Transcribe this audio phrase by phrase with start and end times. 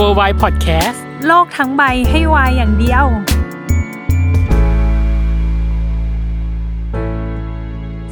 [0.00, 3.04] W o r l d w i d e Podcast โลกทั้งใบให้วายอย่างเดียว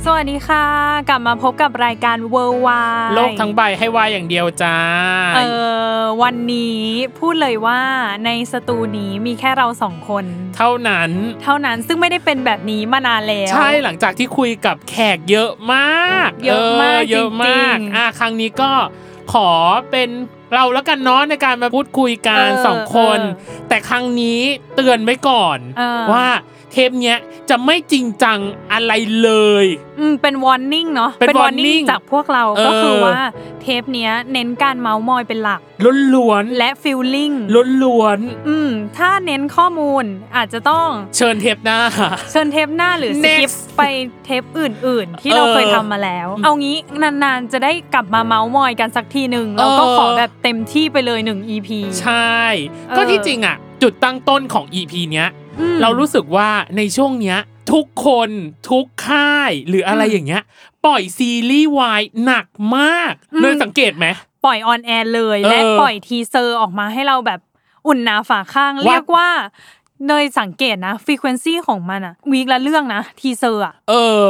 [0.04, 0.66] สวัสดีค่ะ
[1.08, 4.76] กลับมาพบกับรายการเวอร์วายโลกทั้งใบให้วายอย่างเดียวจ้า
[5.36, 5.40] เอ
[5.96, 6.82] อวันนี้
[7.18, 7.80] พูดเลยว่า
[8.24, 10.24] ในสตูนี้มีแค่เราสองคน
[10.56, 11.10] เท่านั้น
[11.42, 18.70] เท่านั้นซึ่งไม่ได้เป็นแบบนี้มานานแล้ว ใช่หลังจากที่คุยกับแขกเยอะมาก เยอะมากเยอะมากจริงๆอะครั้งนี้ก็
[19.32, 19.50] ขอ
[19.90, 20.10] เป็น
[20.54, 23.24] เราแล้วกันเนาะในการมาพูดคุยกันเออสองคน เอ
[23.64, 24.40] อแต่ครั้งนี้
[24.76, 26.26] เตือนไว้ก่อนเออ ว่า
[26.72, 27.18] เทปเนี้ย
[27.50, 28.38] จะไม่จริงจัง
[28.72, 29.30] อะไรเล
[29.64, 29.66] ย
[29.98, 33.18] อืมเป็น warning เนาะเป็น warning warning จากพวกเราเออก็คือว่า
[33.62, 40.04] เทปเนี้ยเน้นการเมาส์มอยเป็นหลักล้วนล้วนและ feeling ล้วนล้วนอืมถ้าเน้นข้อมูล
[40.36, 41.78] อาจจะต้องๆเชิญเทปหน้า
[42.30, 43.82] เชิญเทปหน้าหรือส Next กิปไป
[44.24, 51.68] เทปอื่น ๆ ที่เราเออเคยทำมาแล้ว เอางี้นานๆจะได้กลับมาเมาส์มอยกันสักทีหนึ่งแล้วก็เออขอแบบเต็มที่ไปเลยหนึ่ง EP
[52.00, 52.36] ใช่
[52.88, 55.47] เออก็ที่จริงอะจุดตั้งต้นของ EP เนี้ยอืม
[55.82, 57.38] เรารู้สึกว่าในช่วงเนี้ย
[57.72, 58.30] ทุกคน
[58.70, 60.42] ทุกค่าย หรืออะไรอืมอย่างเงี้ย
[60.86, 62.46] ปล่อยซีรีส์วายหนัก
[62.76, 64.06] มากอืมเลยสังเกตไหม
[64.44, 67.40] ปล่อย on air เลยเออและปล่อย teaser ออกมาให้เราแบบ
[67.86, 69.28] อุ่นหนาฝาคั่งว่าเรียกว่า
[70.06, 73.94] เนยสังเกตนะ frequency ของมันอะ week ละเรื่องนะ teaser อะเอ
[74.26, 74.28] อ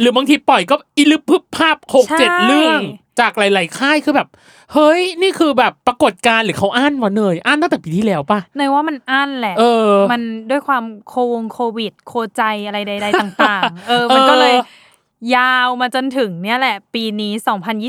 [0.00, 2.80] หรือบางทีปล่อยก็อิลึบพึบภาพหกเจ็ดใช่เรื่อง
[3.20, 4.28] จากหลาย ๆ ค่ายคือแบบ
[4.72, 17.32] เฮ้ย นี่คือแบบปรากฏการณ์หรือเขาอั้นวะเนยอั้นตั้งแต่ปีที่แล้วป่ะเนยว่ามันอั้นแหละเออ มันด้วยความโควงโควิด โคใจอะไรใด ๆ ต่าง ๆ เออ มันก็เลยเอยาวมาจนถึงเนี่ยแหละ ปีนี้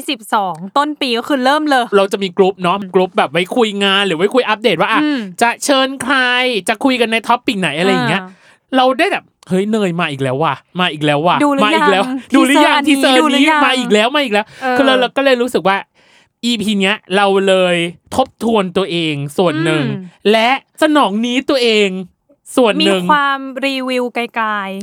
[0.09, 6.16] 2022 ต้นปีก็คือเริ่มเลย เราจะมีกลุ่มเนาะกลุ่มแบบไว้คุยงานหรือไว้คุยอัปเดตว่าอะอืมจะเชิญใคร
[6.69, 8.24] จะคุยกันใน topic ไหนอะไรอย่างเงี้ย
[8.75, 15.78] เราได้แบบ เฮ้ยเนยมาอีกแล้วว่ะมาอีกแล้วว่ะดูหรือมาอีกแล้วยังดูหรือยัง teaser ดูหรือนี้ยังมาอีกแล้วมาอีกแล้วเออคือเราเราก็เลยรู้สึกว่า
[16.50, 17.75] EP เนี้ยเราเลย
[18.16, 20.50] ทบทวนตัวเองส่วนหนึ่งอืมและ
[20.81, 21.90] สนองนี้ตัวเอง
[22.57, 24.24] ส่วนหมีนึ่งความรีวิวไกล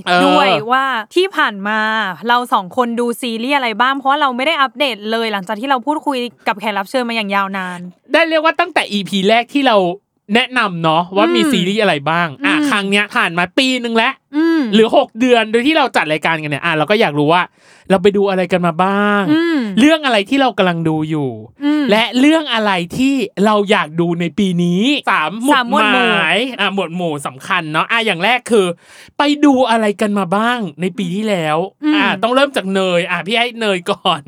[0.06, 1.80] เออๆด้วยว่าที่ผ่านมา
[2.28, 6.18] เราสองคนดูซีรีส์อะไรบ้าง เพราะว่าเราไม่ได้อัปเดตเลยหลังจากที่เราพูดคุย
[6.48, 7.80] กับแขกรับเชิญมาอย่างยาวนาน
[8.12, 9.76] ได้เรียกว่าตั้งแต่ EP แรกที่เรา
[10.34, 17.42] แนะนำเนาะว่ามีอืมซีรีส์อะไรบ้าง อะอืมครั้งเนี้ยผ่านมาปีหนึ่งแล้วอืม หรือ 6 เดือนโดยที่เราจัดรายการกันเนี่ยอะเราก็อยากรู้ว่า
[17.90, 21.30] เราไปดูอะไรกันมาบ้างอืมเรื่องอะไรที่เรากำลังดูอยู่
[21.64, 23.14] อืมและเรื่องอะไรที่
[23.44, 28.66] เราอยากดูในปีนี้สามหมุดสามหมวดหหมู่มายอะหมวดหมู่สำคัญเนาะอะอย่างแรกคือ
[29.18, 31.56] ไปดูอะไรกันมาบ้างในปีที่แล้ว
[31.96, 34.22] อะต้องเริ่มจากเนยอะพี่ให้เนยก่อน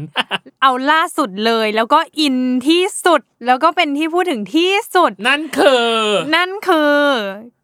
[0.62, 2.36] เอาล่าสุดเลยแล้วก็อิน
[2.68, 5.90] ที่สุดแล้วก็เป็นที่พูดถึงที่สุด นั่นคือ
[6.36, 6.96] นั่นคือ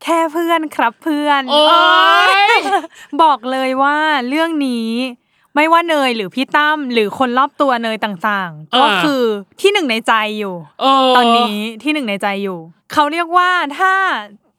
[0.03, 2.61] แค่เพื่อนครับเพื่อน โอ๊ยโอ๊ย
[3.23, 3.97] บอกเลยว่า
[4.29, 4.91] เรื่องนี้
[5.55, 9.23] ไม่ว่าเนยหรือพี่ตั้มหรือคนรอบตัวเนยต่างๆ ก็อ่าคือ
[9.61, 12.59] ที่หนึ่งในใจอยู่เออตอนนี้ที่หนึ่งในใจอยู่
[12.93, 13.93] เขาเรียกว่าถ้า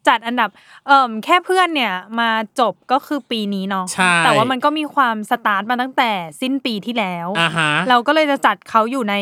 [0.07, 0.49] จัดอันดับ
[0.87, 2.29] เอ่มแค่เพื่อนเนี่ยมา
[2.59, 6.11] จบก็คือปีนี้เนาะใช่แต่ว่ามันก็มีความสตาร์ทมาตั้งแต่
[6.41, 9.15] สิ้นปีที่แล้วอ่าฮะเราก็เลยจะจัดเขาอยู่ใน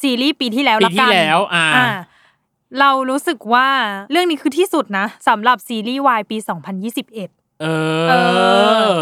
[0.00, 1.66] ซีรีส์ปีที่แล้วปีละที่กันแล้วอ่า
[2.80, 3.68] เรารู้สึกว่า
[4.10, 6.36] เรื่องนี้คือที่สุดนะสำหรับซีรีส์วายปี
[7.02, 7.66] 2021 เอ
[8.10, 8.14] เอ
[8.90, 8.94] อ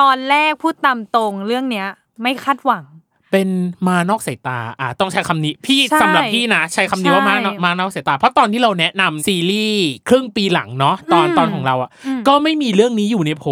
[0.00, 1.86] ตอนแรกพูดตามตรงเรื่องเนี้ย
[2.22, 2.84] ไม่คาดหวัง
[3.32, 3.48] เป็น
[3.88, 13.44] มานอกสายตาอะต้องใช้คำนี้ พี่ใช่สำหรับพี่นะ ใช้คำนี้ว่าใช่มานอกมานอกสายตา เพราะตอนที่เราแนะนำซีรีส์ครึ่งปีหลังเนาะตอนอืมตอนของเราอะอืมก็ไม่มีเรื่องนี้อยู่ในโผ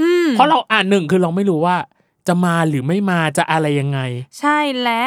[0.00, 1.76] อืมเพราะเราอ่านหนึ่งคือเราไม่รู้ว่า
[2.28, 4.00] จะมาหรือไม่มาจะอะไรยังไง
[4.40, 5.02] ใช่และ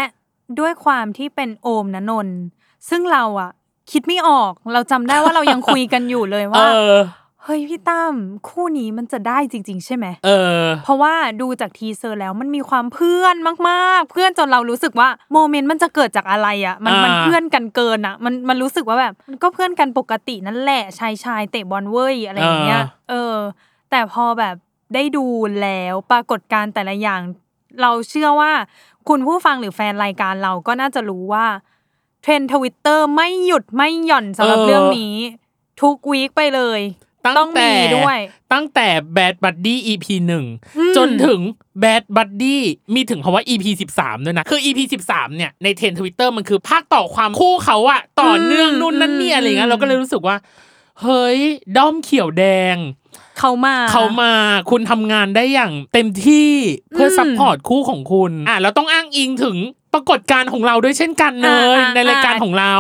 [0.59, 2.38] ด้วยความที่เป็นโอมนะนนท์
[2.89, 3.51] ซึ่งเราอะ
[3.91, 6.93] คิดไม่ออก เราจำได้ว่าเรายังคุยกันอยู่เลยเอว่าอ
[7.43, 8.13] เฮ้ยพี่ตั้ม
[8.49, 10.29] คู่นี้มันจะได้จริง ๆ ใช่ไหมเอ
[10.63, 13.35] อ เพราะว่าดูจาก teaser แล้วมันมีความเพื่อน
[13.69, 23.35] มากๆ เพื่อนจนเรารู้สึกว่า moment มันจะเกิดจากอะไรอะ มันอ่ามัมันเพื่อนกันเกินอะ มันมันรู้สึกว่าแบบมันก็เพื่อนกันปกตินั่นแหละชายชายเตะบอลเว้ยอะไรอย่างเงี้ย เออ
[23.91, 24.55] แต่พอแบบ
[24.93, 25.25] ได้ดู
[25.61, 27.21] แล้วปรากฏการณ์แต่ละอย่าง
[27.81, 28.51] เราเชื่อว่า
[29.09, 31.45] คุณผู้ฟังหรือแฟนรายการเราก็น่าจะรู้ว่า
[32.21, 35.15] เทรนทวิตเตอร์ Twitter ไม่หยุดไม่หย่อนสำหรับเออเรื่องนี้
[35.81, 36.81] ทุก week ไปเลย
[37.25, 38.19] ตั้งต้องแต่มีด้วย
[38.53, 38.88] ตั้งแต่
[39.18, 40.45] Bad Buddy EP หนึ่ง
[40.77, 41.39] อืมจนถึง
[41.83, 42.57] Bad Buddy
[42.94, 43.65] มีถึงคำว่า EP
[43.95, 50.35] 13ด้วยนะ คือ EP 13เนี่ยใน trend Twitter มันคือภาคต่อความคู่เขาอะต่อเนื่องนู่นนั่นนี่อะไรเงี้ยเราก็เลยรู้สึกว่า
[51.01, 51.39] เฮ้ย
[51.77, 52.45] ด้อมเขียวแด
[52.75, 52.77] ง
[53.39, 54.33] เขามาเขามา
[54.71, 56.51] คุณทำงานได้อย่างเต็มที่
[56.94, 59.57] เพื่ออม support คู่ของคุณอะเราต้องอ้างอิงถึง
[59.94, 62.75] ปรากฏการณ์ของเราด้วยเช่นกันเลยอ่าอ่าในรายการของเรา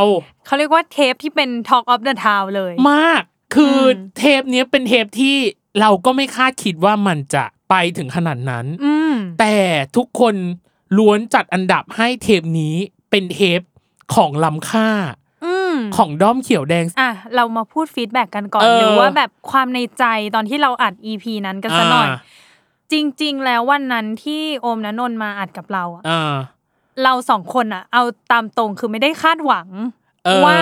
[0.45, 3.23] เขาเรียกว่าเทปที่เป็น Talk of the Town เลย มาก
[3.53, 5.35] คืออมเทปเนี้ยเป็นเทปที่
[5.79, 9.55] เราก็ไม่คาดคิดว่ามันจะไปถึงขนาดนั้นอืมแต่
[9.95, 10.35] ทุกคน
[10.97, 12.75] ล้วนจัดอันดับให้เทปนี้
[13.09, 13.61] เป็นเทป
[14.15, 14.89] ของล้ำค่า
[15.45, 20.05] อืมของด้อมเขียวแดง อะ เรามาพูด feedback กันก่อนเออหรือว่าแบบความในใจ
[20.35, 22.17] ตอนที่เราอัด EP นั้นกันสักหน่อยอ่า
[22.91, 26.35] จริง ๆ แล้ววันนั้นที่โอมณนนท์มาอัดกับเราอะอ่า
[27.03, 29.67] เราสองคนอะเอาตามตรงคือไม่ได้คาดหวัง
[30.25, 30.57] เออว่า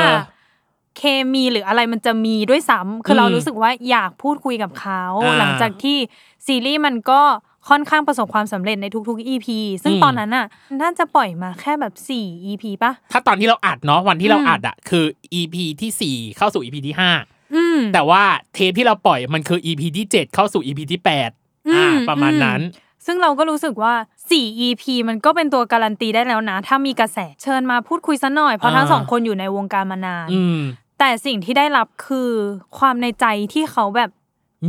[0.99, 1.03] เค
[1.33, 5.97] มีหรืออะไรมันจะมีด้วยซ้ำคือเราอืมรู้สึกว่าอยากพูดคุยกับเขาอ่าหลังจากที่
[6.45, 7.21] ซีรีส์มันก็
[7.69, 9.47] ค่อนข้างประสบความสำเร็จในทุกๆ EP
[9.83, 10.45] ซึ่งอืมตอนนั้นน่ะ
[10.81, 15.05] น่าจะปล่อยมาแค่แบบ 4 EP ปะถ้าตอนที่เราอัดเนาะวันที่เราอืมอัดอะคือ
[15.39, 17.11] EP ที่สี่เข้าสู่ EP ที่ห้า
[17.55, 18.23] อืมแต่ว่า
[18.53, 22.61] เทปที่เราปล่อยมันคือ EP ที่ 7 เข้าสู่ EP ที่ 8อืมอ่า ประมาณอืมนั้น
[23.05, 23.93] ซึ่งเราก็รู้สึกว่า
[24.29, 30.59] 4 EP มันก็เป็นตัวการันตีได้แล้วนะ ถ้ามีกระแสเชิญมาพูดคุยซะหน่อยเพราะทั้งอ่าสองคนอยู่ในวงการมานานอืม
[30.99, 32.29] แต่สิ่งที่ได้รับคือ
[32.77, 34.09] ความในใจที่เขาแบบ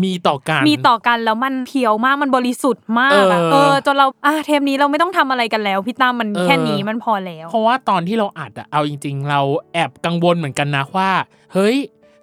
[0.04, 9.40] มีต่อกันมีต่อกันแล้วมัน pure มากมันบริสุทธิ์มากอะเออเออจนเราอะเทปนี้เราไม่ต้องทำอะไรกันแล้วพี่ตั้มมันเออแค่นี้มันพอแล้ว เพราะว่าตอนที่เราอัดอะเอาจริง ๆ เรา
[9.72, 11.10] แอบกังวลเหมือนกันนะว่า
[11.54, 11.76] เฮ้ย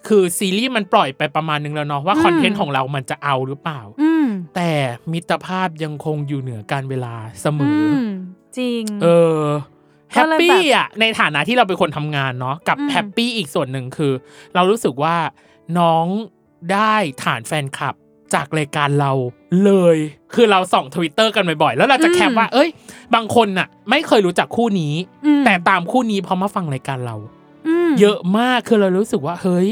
[0.08, 4.72] คือซีรีส์มันปล่อยไปประมาณนึงแล้วเนาะว่าอืม content ของเรามันจะเอาหรือเปล่าอืมแต่
[5.12, 9.08] มิตรภาพยังคงอยู่เหนือกาลเวลาเสมอือจริง เอ
[9.38, 9.42] อ
[10.12, 14.14] ก็เลย happy แบบอะในฐานะที่เราเป็นคนทำงานเนาะกับอืม happy อีกส่วนหนึ่งคือ
[14.56, 15.16] เรารู้สึกว่า
[15.80, 16.06] น้อง
[16.72, 16.94] ได้
[17.24, 17.96] ฐานแฟนคลับ
[18.34, 19.12] จากรายการเรา
[19.64, 19.98] เลย
[20.34, 22.70] คือเราส่องทวิตเตอร์กันบ่อยๆ แล้วเราจะแคปว่า เอ้ย
[23.16, 24.94] บางคนน่ะ ไม่เคยรู้จักคู่นี้
[25.26, 27.16] อืมแต่ตามคู่นี้เพราะมาฟังรายการเรา
[27.88, 29.68] มเยอะมาก คือเรารู้สึกว่า เฮ้ย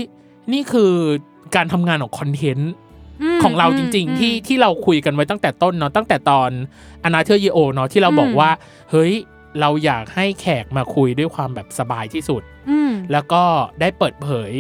[0.54, 0.94] นี่คือ
[1.56, 2.72] การทำงานของคอนเทนต์
[3.38, 6.50] มของเราจริงอืมๆที่ที่เราคุยกันไว้ตั้งแต่ต้นเนาะตั้งแต่ตอน
[7.04, 8.52] อนาเธอร์เยโอเนาะที่เราบอกอืมว่า
[8.92, 9.14] เฮ้ย
[9.62, 13.44] เราอยากให้แขกมาคุยด้วยความแบบสบายที่สุดอืมแล้วก็
[13.82, 14.52] ได้เปิดเผย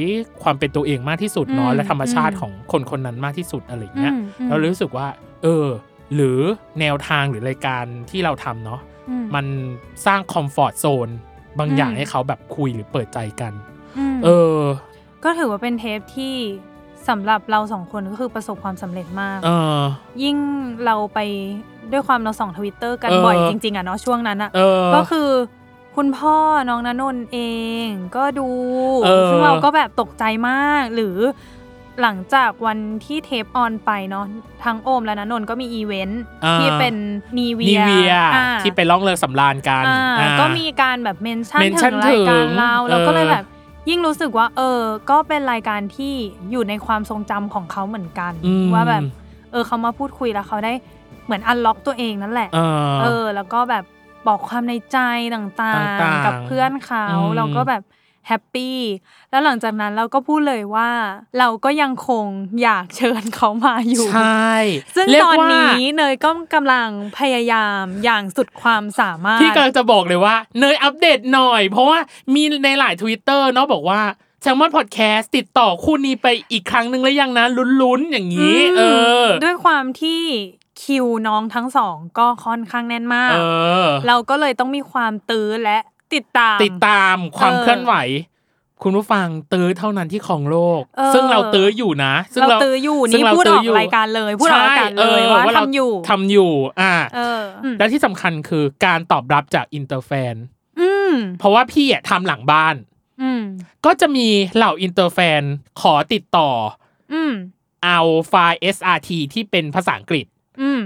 [0.43, 5.07] ความเป็นตัวเองมากที่สุดเนาะอืมและธรรมชาติอืมของคนคนนั้นมากที่สุดอะไรอย่างเงี้ยอืมอืมเรารู้สึกว่า
[5.43, 5.67] เออ
[6.15, 6.39] หรือ
[6.79, 9.45] แนวทางหรือรายการที่เราทำเนาะอืมมัน
[10.05, 11.09] สร้างคอมฟอร์ z โซน
[11.59, 13.53] บางอย่างอืมให้เขาแบบคุยหรือเปิดใจกันอื
[14.13, 14.59] มเออ
[15.23, 16.35] ก็ถือว่าเป็นเทปที่
[17.09, 19.49] สำหรับเราสองคนก็คือประสบความสำเร็จมากเอ
[19.79, 19.81] อ
[20.23, 20.37] ยิ่ง
[20.85, 21.19] เราไป
[21.91, 25.29] ด้วยความเราส่องทวิตเตอร์กันเออ บ่อยจริง ๆอะเนาะช่วงนั้นอะเออ ก็คือ
[25.95, 26.37] คุณพ่อ
[26.69, 27.39] น้องณนนท์เอ
[27.85, 28.47] งก็ดู
[29.03, 31.17] เออ ซึ่งเราก็แบบตกใจมาก หรือ
[32.01, 34.25] หลังจากวันที่เทป on ไปเนาะ
[34.63, 36.95] ทั้งโอมและณนนท์ก็มีอีเวนต์อ่าที่เป็น
[37.37, 43.45] นีเวีนียเวียอ่าที่ไปล่องเรือสำราญกันอ่าอ่า ก็มีการแบบเมนชั่นเมนชั่ถึนงรายการถึงเราเออเราก็เลยแบบ
[43.89, 46.13] ยิ่งรู้สึกว่า เออ ก็เป็นรายการที่
[46.51, 49.03] อยู่ในความทรงจำของเขาเหมือนกัน อืม ว่าแบบ
[49.51, 50.73] เออเขามาพูดคุยแล้วเขาได้
[51.25, 53.83] เหมือนอันล็อกตัวเองนั่นแหละ เออ เออ แล้วก็แบบ
[54.27, 54.97] บอกความในใจ
[55.35, 55.73] ต่างต่า
[56.11, 57.83] งๆ ๆกับเพื่อนเขาอืม เราก็แบบ
[58.27, 58.77] แฮปปี้
[59.31, 60.89] แล้วหลังจากนั้นเราก็พูดเลยว่า
[61.39, 62.25] เราก็ยังคง
[62.61, 64.51] อยากเชิญเขามาอยู่ ใช่
[64.95, 66.87] ซึ่งเรียกตอนว่านี้เนยก็กำลัง
[67.19, 71.99] พยายามอย่างสุดความสามารถพี่กำลังจะบอกเลยว่า เนยอัปเดตหน่อย เพราะว่า
[72.33, 74.01] มีในหลายทวิตเตอร์เนาะบอกว่า
[74.41, 77.45] แซมมอนพอดแคสต์ติดต่อคู่นี้ไปอีกครั้งหนึ่งแล้วยังนะ
[77.81, 78.81] ลุ้นๆอย่างนี้มเอ
[79.23, 80.23] อ ด้วยความที่
[80.83, 83.39] คิวน้องทั้งสองก็ค่อนข้างแน่นมาก เอ
[83.85, 85.77] อ เราก็เลยต้องมีความตื้อและ
[86.13, 87.95] ติดตาม ติดตามความเออเคลื่อนไหว
[88.83, 100.35] คุณผู้ฟังตื้อเท่านั้นที่ของโลก เออ ซึ่งเราตื้ออยู่นะ ซึ่งเราตื้ออยู่ซึ่งนี่เพูดออกตื้ยู่รายการเลยพูดออกรายการเลยใช่ว่าเรทำอยู่ทำอยู่ อ่า เอออืมและที่สำคัญคือการตอบรับจากอินเตอร์แฟน
[100.79, 102.75] อืมเพราะว่าพี่อะทำหลังบ้าน
[103.21, 103.41] อืม
[103.85, 105.41] ก็จะมีเหล่า inter fan
[105.81, 106.49] ขอติดต่อ
[107.13, 107.33] อืม
[107.85, 107.99] เอา
[108.29, 110.33] file SRT ที่เป็นภาษาอังกฤษอืม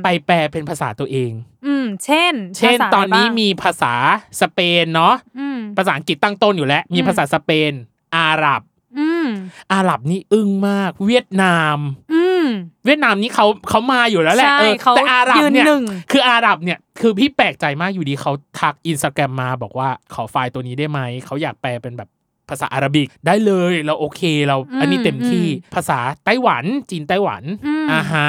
[0.03, 1.31] ไปแปลเป็นภาษาตัวเอง
[1.65, 3.93] อืม เช่น เช่นภาษาตอนนี้อะไรบ้างมีภาษา
[4.41, 7.71] สเปนเนาะอืมภาษาอังกฤษตั้งต้นอยู่แล้ว มีอืมภาษาสเปน
[8.17, 8.61] อาหรับ
[8.99, 9.29] อืม
[9.73, 11.77] อาหรับนี่อึ้งมาก เวียดนาม
[12.13, 12.45] อืม
[12.85, 22.09] เวียดนามนี่เขาเขามาอยู่แล้วแหละใช่เออเขาแต่อาหรับเนี่ยยืนหนึ่งคืออาหรับเนี่ย คือพี่แปลกใจมากอยู่ดีเขาทักอินสตาแกรมมาบอกว่าขอไฟล์ตัวนี้ได้ไหมเขาอยากแปลเป็นแบบ
[22.49, 25.45] ภาษาอาหรับิกได้เลยเราโอเคเราอันนี้เต็มที่
[25.75, 28.27] ภาษาไต้หวันจีนไต้หวันอืมอ่าฮะ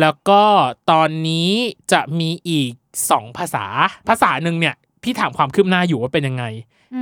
[0.00, 0.42] แล้วก็
[0.90, 1.50] ตอนนี้
[1.92, 2.70] จะมีอีก
[3.10, 3.64] สองภาษา
[4.08, 6.44] ภาษาหนึ่งเนี่ยพี่ถามความคืบหน้าอยู่ว่าเป็นยังไง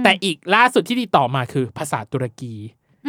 [0.00, 2.54] มแต่อีกล่าสุดที่ติดต่อมาคือภาษาตุรกี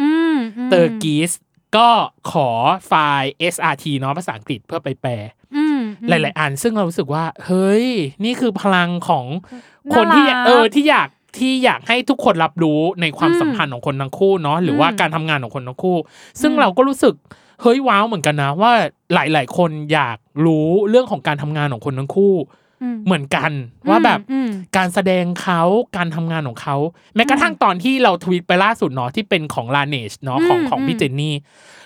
[0.00, 0.36] อืม
[0.66, 1.32] มเตอร์กีส
[1.76, 1.88] ก็
[2.30, 2.48] ขอ
[2.86, 5.12] ไฟล์ SRT เนาะภาษาอังกฤษเพื่อไปแปล
[5.56, 7.86] อืมหลาย ๆ อันซึ่งเรารู้สึกว่า เฮ้ย
[8.24, 9.26] นี่คือพลังของ
[9.94, 11.08] คนที่น่ารักเออที่อยาก
[11.38, 15.96] ที่อยากให้ทุกคนรับรู้ในความอืมสัมพันธ์ของคนทั้งคู่เนาะหรือว่าอืมการทำงานของคนทั้งคู่
[16.40, 17.14] ซึ่งอืมเราก็รู้สึก
[17.62, 18.72] เฮ้ยว้าวเหมือนกันนะว่า
[19.14, 22.34] หลาย ๆ คนอยากรู้เรื่องของการทำงานของคนทั้งคู่
[22.82, 23.50] อืมเหมือนกัน
[23.88, 25.62] ว่าแบบอืมการแสดงเขา
[25.96, 26.76] การทำงานของเขา
[27.14, 31.34] แม้กระทั่งตอนที่เราทวีตไปล่าสุดเนาะที่เป็นของลาเนชเนาะของอืมของพี่อืมเจนนี่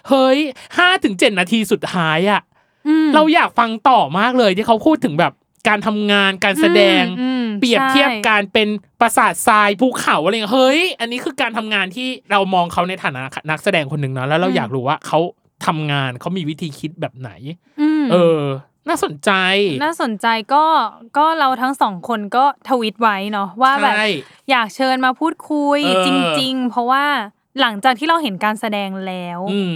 [0.09, 0.39] เฮ้ย
[0.77, 2.41] ห้าถึงเจ็ดนาทีสุดท้ายอะ
[2.89, 5.33] อืมเราอยากฟังต่อมากเลยที่เขาพูดถึงแบบ
[5.69, 8.69] การทำงานการแสดงอืมเปรียบเทียบใช่การเป็น
[9.01, 15.21] ปราสาททรายภูเขาอะไรเงี้ยเฮ้ย อันนี้คือการทำงานที่เรามองเขาในฐานะนักแสดงคนหนึ่งเนาะแล้วเราอยากรู้ว่าเขา
[15.65, 17.31] ทำงานเขามีวิธีคิดแบบไหน
[17.81, 18.43] อืมเออ
[18.89, 19.31] น่าสนใจ
[19.85, 20.65] น่าสนใจก็
[21.17, 24.07] ก็เราทั้งสองคนก็ทวิตไว้เนาะว่าแบบใช่
[24.51, 26.09] อยากเชิญมาพูดคุยเออจ
[26.41, 27.05] จริง ๆ เพราะว่า
[27.61, 29.75] หลังจากที่เราเห็นการแสดงแล้วอืม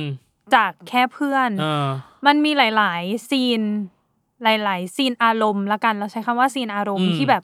[0.54, 1.88] จากแค่เพื่อนเออ
[2.26, 3.62] มันมีหลาย ๆ scene
[4.42, 7.42] หลาย ๆ scene อารมณ์ละกันเราใช้คำว่า scene อารมณ์อืมที่แบบ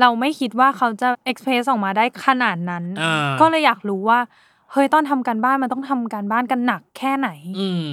[0.00, 4.20] เราไม่คิดว่าเขาจะ express ออกมาได้ขนาดนั้นอ่าก็เลยอยากรู้ว่า
[4.72, 7.28] เฮ้ยตอนทำการบ้านมันต้องทำการบ้านกันหนักแค่ไหน
[7.60, 7.86] อืม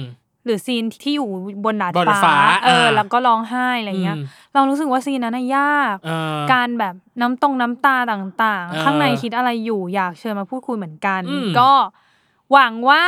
[0.44, 1.28] หรือ scene ที่อยู่
[1.64, 11.72] บนดาดฟ้าฟ้าเอออ่าแล้วก็ร้องไห้อะไรเงี้ยอืมเรารู้สึกว่า scene นั้นน่ะยากเออการแบบน้ำตรงน้ำตาต่างเออๆข้างในคิดอะไรอยู่อยากเชิญมาพูดคุยเหมือนกันอืมก็
[12.52, 13.04] หวังว่า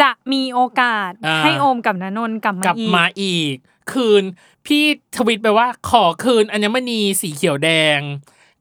[0.00, 3.54] จะมีโอกาสอ่าให้โอมกับนนนท์กลับมากลับอีกมาอีก
[3.92, 4.22] คืน
[4.66, 4.84] พี่
[5.16, 8.00] ทวิตไปว่า ขอคืนอัญมณีสีเขียวแดง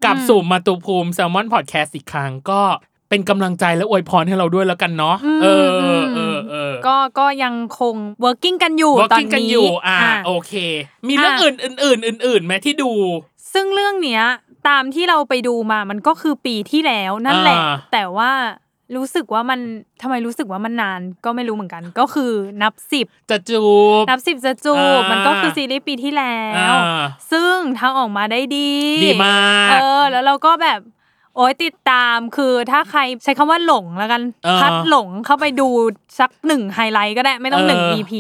[0.04, 2.62] กลับอืมสู่มาตุภูมิแซลมอนพอดแคสต์อีกครั้งก็
[3.10, 10.54] เป็นกำลังใจและอวยพรให้เราด้วยแล้วกันเนาะเออเออเออเออก็ก็ยังคง working กันอยู่วอตอนกิ้งกันนี้อยู่อ่าอะโอเค
[11.08, 12.92] มีเรื่องอะอื่นอื่นอื่นอื่นๆไหมที่ดู
[13.54, 14.24] ซึ่งเรื่องเนี้ย
[14.70, 18.32] ตามที่เราไปดูมามันก็คือปีที่แล้วนั่นแหละอ่าแต่ว่า
[18.96, 19.60] รู้สึกว่ามัน
[20.02, 23.64] ทำไมรู้สึกว่ามันนานก็ไม่รู้เหมือนกัน ก็คือนับสิบจะจู
[24.02, 28.72] บนับสิบจะจูบอ่ามัมันก็คือซีรีส์ปีที่แล้วอ่าซึ่งทางออกมาได้ดี
[29.06, 29.36] ดีมา
[29.68, 30.80] กเออ แล้วเราก็แบบ
[31.40, 35.68] โอ้ยติดตามคือถ้าใครใช้คำว่าหลงแล้วกันเออพัดหลงเข้าไปดู
[36.20, 38.12] สักหนึ่งไฮไลท์ก็ได้ไม่ต้องหนึ่งเออ EP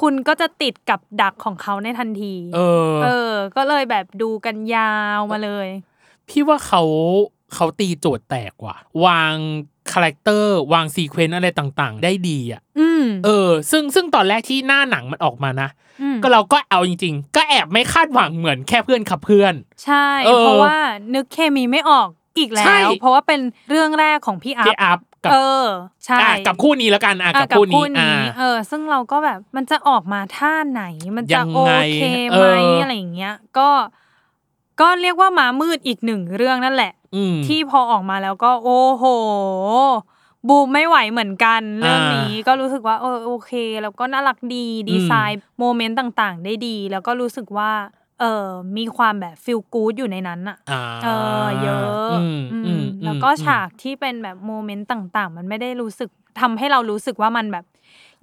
[0.00, 5.68] คุณก็จะติดกับดักของเขาในทันที เออ เออ ก็เลยแบบดูกันยาวมาเลย
[6.28, 6.82] พี่ว่าเขา
[7.54, 9.34] เขาตีโจทย์แตกว่ะ วาง
[9.92, 15.68] character วาง sequence อะไรต่างๆ ได้ดีอะอืมเออ ซึ่งซึ่งตอนแรกที่หน้าหนังมันออกมานะ
[16.02, 20.76] อืมก็เราก็เอาจริง ๆ ก็แอบไม่คาดหวังเหมือนแค่เพื่อนครับเพื่อน ใช่เออเพราะว่า
[21.14, 23.40] นึกเคมีไม่ออก อีกแล้ใช่วเพราะว่าเป็น
[23.70, 25.66] เรื่องแรกของพี่อัพี่พอัพกับเออ
[26.04, 30.84] ใช่อะกับคู่นี้แล้วกันอะอะกับคู่นี้อ่าเออ ซึ่งเราก็แบบมันจะออกมาท่าไหน
[31.16, 32.02] มันยัจะงโอไงเค
[32.32, 33.70] เอไหมอออะไรอย่างเงี้ย ก็
[34.80, 39.04] ก็เรียกว่ามามืดอีกหนึ่งเรื่องนั่นแหละอืมที่พอออกมาแล้วก็โอ้โห
[40.48, 43.52] บูมไม่ไหวเหมือนกัน เรื่องนี้ก็รู้สึกว่าเออโอเค
[43.82, 47.70] แล้วก็น่ารักดีดีไซน์โมเมนต์ต่างๆ ได้ดี แล้วก็รู้สึกว่า
[48.20, 51.08] เออมีความแบบฟิลกู๊ดอยู่ในนั้นอะอ่าเอ
[51.44, 56.10] อเยอะอืมอือืมมแล้วก็อืมฉากที่เป็นแบบโมเมนต์ต่างๆ มันไม่ได้รู้สึก
[56.40, 57.64] ทำให้เรารู้สึกว่ามันแบบ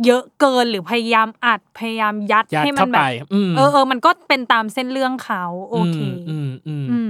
[0.05, 5.97] เยอะเกินหรือพยายามอัดพยายามยัดยัดให้มัเข้านแบไปบอืมเออเออมันก็เป็นตามเส้นเรื่องเขาโอเค
[6.29, 7.09] อืมอืมอือืม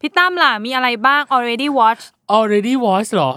[0.00, 2.02] พี่ตั้มล่ะมีอะไรบ้าง already watch
[2.38, 3.32] already watch เหรอ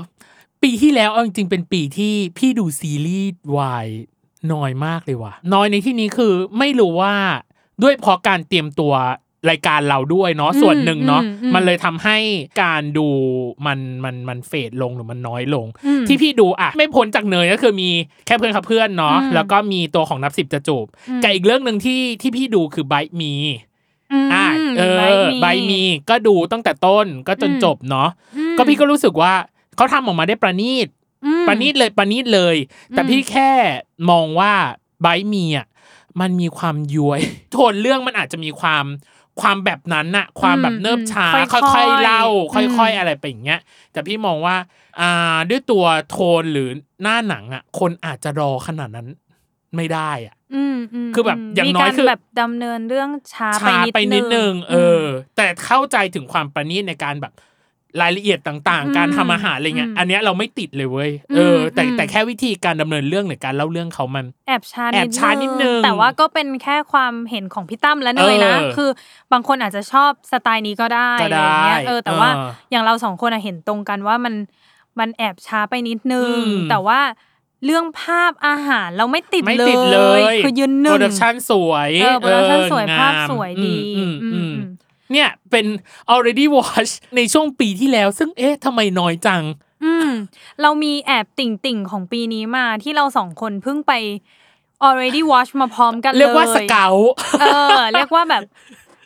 [0.63, 3.87] ปีที่แล้วเอาจริงๆเป็นปีที่พี่ดูซีรีส์วาย
[4.53, 7.13] น้อยมากเลยว่ะ น้อยในที่นี้คือไม่รู้ว่า
[7.83, 8.93] ด้วยเพราะการเตรียมตัว
[9.49, 12.17] รายการเราด้วยเนาะอืมส่วนหนึ่งเนาะอืมอืมมันเลยทำให้
[12.63, 13.07] การดู
[13.65, 17.89] มันมันมันเฟดลงหรือมันน้อยลงอืมที่พี่ดูอะไม่พ้นจากเนยก็คือมี
[18.25, 23.33] แค่เพื่อนครับเพื่อนเนาะอืมแล้วก็มีตัวของนับสิบจะจูบอืมกับอีกเรื่องหนึ่งที่ที่พี่ดูคือไบมี
[24.23, 24.45] มอะ
[24.77, 29.33] เอไบอมีใบมีก็ดูตั้งแต่ต้นก็จนอืมจบเนาะอืมก็พี่ก็รู้สึกว่า
[29.75, 30.87] เขาทำออกมาได้ประณีต
[31.25, 32.55] อืมประณีตเลยประณีตเลย
[32.89, 33.51] แต่อืมพี่แค่
[34.09, 34.53] มองว่า
[35.01, 35.65] ไบมีอะ
[36.19, 37.19] มันมีความย้วย
[37.51, 38.85] โทนเรื่องมันอาจจะมีความ
[39.41, 43.59] ความแบบนั้นน่ะ ความแบบเนิบช้าค่อยๆค่อยๆเล่าอืมค่อยๆอะไรไปอย่างเงี้ย
[43.91, 44.55] แต่พี่มองว่า
[44.99, 46.69] อ่าด้วยตัวโทนหรือ
[47.01, 49.07] หน้าหนังอะ คนอาจจะรอขนาดนั้น
[49.75, 50.77] ไม่ได้อะอืม
[51.07, 55.05] มคือแบบอย่างมีน้อยการคือแบบดำเนินเรื่องช้าช้าไปนิดนึงเออม
[55.37, 57.33] แต่เข้าใจถึงความประณีตในการแบบ
[58.01, 68.89] รายละเอียดต่างๆ การทำอาหารอะไรเงี้ยอืมอันเนี้ยเราไม่ติดเลยเว้ยเอออมแต่อืมแต่แค่วิธีการดำเนินเรื่องหรือการเล่าเรื่องเขามัน แอบช้าแอบช้านิดนึงแต่ว่าก็เป็นแค่ความเห็นของพี่ตั้มและเนยนะเออคือ
[69.31, 74.33] บางคนอาจจะชอบสไตล์นี้ก็ได้ก็อะไรได้เงี้ยเออแต่ว่าเอออย่างเราสองคนอะเห็นตรงกันว่ามัน
[74.99, 76.99] มันแอบช้าไปนิดนึงอืมแต่ว่า
[77.65, 84.69] เรื่องภาพอาหารเราไม่ติดไม่เลติดเลยยคือยืนหนึ่ง production สวยเออ production สวยอืมภาพสวยดีอืมอืมอืมอืม
[85.11, 85.65] เนี่ยเป็น
[86.13, 89.43] already watch ในช่วงปีที่แล้ว ซึ่งเอ๊ะทำไมน้อยจัง
[89.83, 90.09] อืม
[90.61, 93.93] เรามีแอบติ่งติ่งๆของปีนี้มาที่เราสองคนเพิ่งไป
[94.87, 96.95] already watch มาพร้อมกันเลย เรียกว่าสเกล
[97.41, 97.45] เอ
[97.77, 98.43] อ เรียกว่าแบบ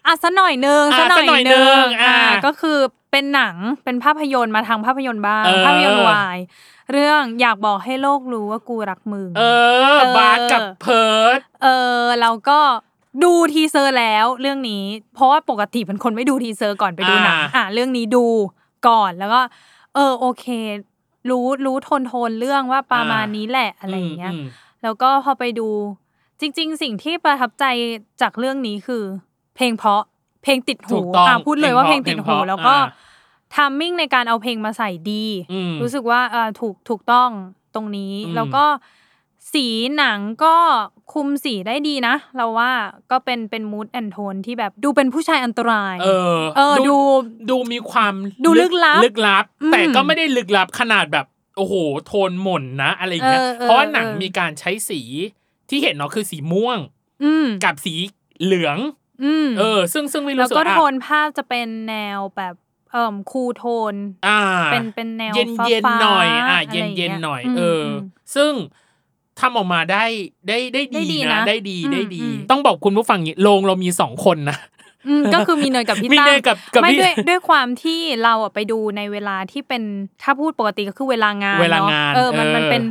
[0.06, 2.78] อะสักหน่อยนึงอะสักหน่สักหน่ออยยนึนึงงอะอ่าก็คือ
[3.12, 6.38] เป็นหนังเป็นภาพยนตร์มาทางภาพยนตร์บ้างเออภาพยนตร์วาย
[6.92, 9.44] เรื่องอยากบอกให้โลกรู้ว่ากูรักมึง เอ
[9.98, 11.68] อบาสกับเพิร์ดเอ
[12.00, 12.60] อเราก็
[13.24, 18.26] ดู teaser แล้วเรื่องนี้ เพราะว่าปกติเป็นคนไม่ดู teaser ก่อนไปดูหนังอ่าอะเรื่องนี้ดู
[18.88, 19.42] ก่อนแล้วก็
[19.94, 20.46] เออโอเค
[21.30, 24.46] รู้รู้ tone tone เรื่องว่าประมาณนี้แหละอะไรอย่างเงี้ยอืม
[24.84, 25.68] แล้วก็พอไปดู
[26.40, 27.66] จริง ๆ สิ่งที่ประทับใจ
[28.22, 29.04] จากเรื่องนี้คือ
[29.56, 30.04] เพลงเพราะ
[30.44, 32.88] เพลงติดหูถูกต้องอะพูดเลยว่าเพลงติดหูเพลงเพหูราะแล้วก็อ่า
[33.54, 37.30] ทามมิ่งในการเอาเพลงมาใส่ดีอืมรู้สึกว่าเออถูกถูกต้อง
[37.76, 38.66] ตรงนี้อืมแล้วก็
[39.54, 39.66] สี
[39.98, 40.56] หนังก็
[41.14, 42.72] คุมสีได้ดีนะ เราว่า
[43.12, 46.08] ก็เป็นเป็นมูดแอนโทนที่แบบดูเป็นผู้ชายอันตราย เอ
[46.38, 46.98] อ เออดู
[47.50, 48.14] ดูมีความ
[48.46, 51.26] ดูลึกลับลึกลับอืมแต่ก็ไม่ได้ลึกลับขนาดแบบ
[51.58, 51.74] โอ้โห
[52.08, 55.02] โทนหม่นนะ อะไรอย่างเงี้ยเออเออเพราะว่าหนังเออมีการใช้สี
[55.70, 56.78] ที่เห็นเนาะคือสีม่วง
[57.24, 57.94] อืมกับสี
[58.44, 58.78] เหลือง
[59.24, 62.56] อืมเออ ซึ่งซึ่งไม่แล้วรู้สึกก็ว่าโทนภาพจะเป็นแนวแบบ
[62.92, 63.96] เอ่มคูลโทน
[64.28, 67.88] อ่า เป็นเป็นแนวเย็นฟ้าเย็นๆหน่อย อะะไรเย็นเย็นางงี้หน่อยมเอออม
[68.36, 68.52] ซึ่ง
[69.40, 70.06] ทำออกมาได้
[70.48, 74.58] ได้ได้ได้ดีดีนะนะได้ดีอืมได้ดีอืมต้องบอกคุณผู้ฟังอย่างนี้โรงเรามีสองคนนะ
[75.08, 79.84] อืมก็คือมีเนยกับพี่มีตั้เนมยกับกับไม่พี่ด้วยด้วยความที่เราอะไปดูในเวลาที่เป็น
[80.22, 82.84] ถ้าพูดปกติก็คือเวลางานเวลางานเนาะเออมันเออมันเป็น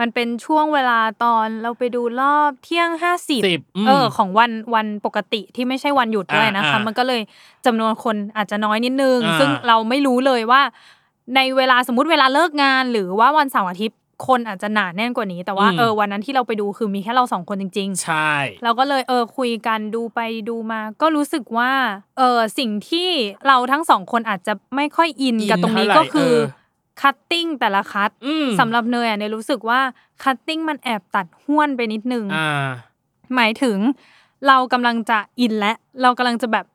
[0.00, 7.20] มันเป็นช่วงเวลาตอนเราไปดูรอบเที่ยงห้าสิบสิบอืมเออ ของวันวันปกติที่ไม่ใช่วันหยุดด้วยนะคะอ่าอ่ามัมันก็เลย
[7.66, 10.62] จำนวนคนอาจจะน้อยนิดนึงอ่าซึ่งเราไม่รู้เลยว่า
[11.36, 18.32] ในเวลาสมมติเวลาเลิกงาน หรือว่าวันเสาร์อาทิตย์ คนอาจจะหนาแน่นกว่านี้ แต่ว่าเออวันนั้นที่เราไปดูคือมีแค่เราสองคนจริง ๆ ใช่
[18.64, 21.70] เราก็เลยเออคุยกันดูไปดูมา ก็รู้สึกว่า
[22.18, 23.08] เออสิ่งที่
[23.46, 26.60] เราทั้งสองคนอาจจะไม่ค่อยอินอินกับตรงนี้เท่าไหร่ก็คือเออ
[27.00, 29.80] cutting แต่ละ cut อืมสำหรับเนยอะเนยรู้สึกว่า
[30.22, 32.68] cutting มันแอบตัดห้วนไปนิดนึงอ่า
[33.34, 33.78] หมายถึง
[34.48, 36.66] เรากำลังจะอินและเรากำลังจะแบบ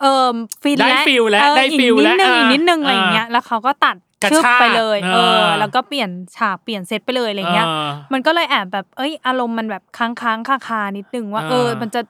[0.00, 12.00] เออฟินได้และ feel แล้วเออได้อีกนิดนึงอ่าอีกนิดนึงอะไรอย่างเงี้ยอ่าแล้วเขาก็ตัด กระชึบชากไปเลยเออเออ แล้วก็เปลี่ยนฉากเปลี่ยนเซตไปเลยอะไรเงี้ยอ่ามันก็เลยแอบแบบเอ้ย อารมณ์มันแบบค้างค้างคาคาๆนิดนึงว่าอ่าเออ มันจะ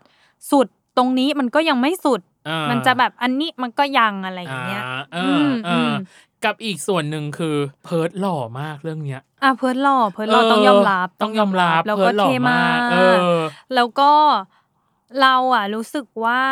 [0.50, 5.92] สุดตรงนี้มันก็ยังไม่สุดอ่ามันจะแบบอันนี้มันก็ยังอะไรอย่างเงี้ยอ่าเอออืมเอออืม
[6.44, 13.16] กับอีกส่วนหนึ่งคือเพิร์ดหล่อมากเรื่องเนี้ยอะเพิร์ดหล่อเพิร์ดหล่อเออต้องยอมรับต้องยอมรับแล้วก็เพิก็ร์ดหล่อเท่มามากกเออ
[13.74, 14.12] แล้วก็
[15.20, 16.42] เราอะรู้สึกว่า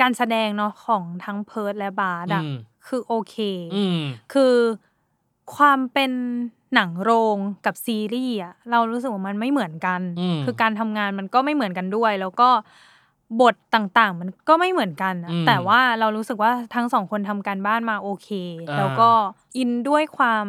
[0.00, 3.36] การแสดงเนาะของทั้งเพิร์ดและบาร์ดอะอืม คือโอเค
[3.74, 4.00] อืม
[4.32, 4.54] คือ
[5.56, 6.12] ความเป็น
[6.74, 7.36] หนังโรง
[7.66, 12.48] กับซีรีส์อะเรารู้สึกว่ามันไม่เหมือนกัน อืมคือการทำงานมันก็ไม่เหมือนกันด้วย แล้วก็
[13.40, 18.28] บทต่างๆ มันก็ไม่เหมือนกันอะอืมแต่ว่าเรารู้สึกว่าทั้งสองคนทำการบ้านมาโอเค
[18.68, 19.08] อ่า แล้วก็
[19.56, 20.46] อินด้วยความ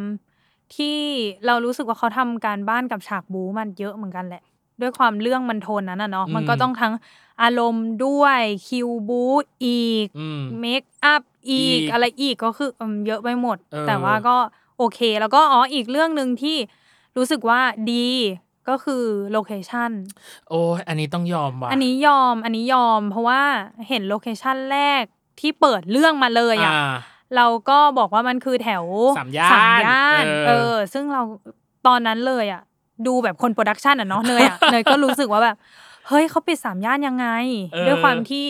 [0.75, 0.97] ที่
[1.45, 4.43] เรารู้สึกว่าเขาทำการบ้านกับฉากบู๊มันเยอะเหมือนกันแหละ
[4.81, 6.93] ด้วยความเรื่องมันโทนนั้นอะเนาะมันก็ต้องทั้ง
[7.41, 14.37] อารมณ์ด้วยคิวบู๊อีกอืม makeup อีกอีกอะไรอีกก็คืออืมเยอะไปหมดเออแต่ว่าก็
[14.77, 16.57] โอเค แล้วก็อ๋ออีกเรื่องหนึ่งที่
[17.17, 17.59] รู้สึกว่า
[17.93, 18.09] ดี
[18.69, 19.91] ก็คือ location
[20.49, 23.41] โอ้ยอันนี้ต้องยอมว่ะอันนี้ยอมอันนี้ยอม เพราะว่า
[23.89, 25.03] เห็น location แรก
[25.39, 26.93] ที่เปิดเรื่องมาเลยอะอ่า
[27.35, 28.85] เราก็บอกว่ามันคือแถว
[29.17, 31.21] สามย่านสามย่านเออเออซึ่งเรา
[31.87, 32.61] ตอนนั้นเลยอะ
[33.07, 35.55] ดูแบบคน production อะเนาะเนยอะเนยก็รู้สึกว่าแบบ
[36.07, 37.27] เฮ้ยเขาปิดสามย่านยังไง
[37.71, 38.45] เออด้วยความที่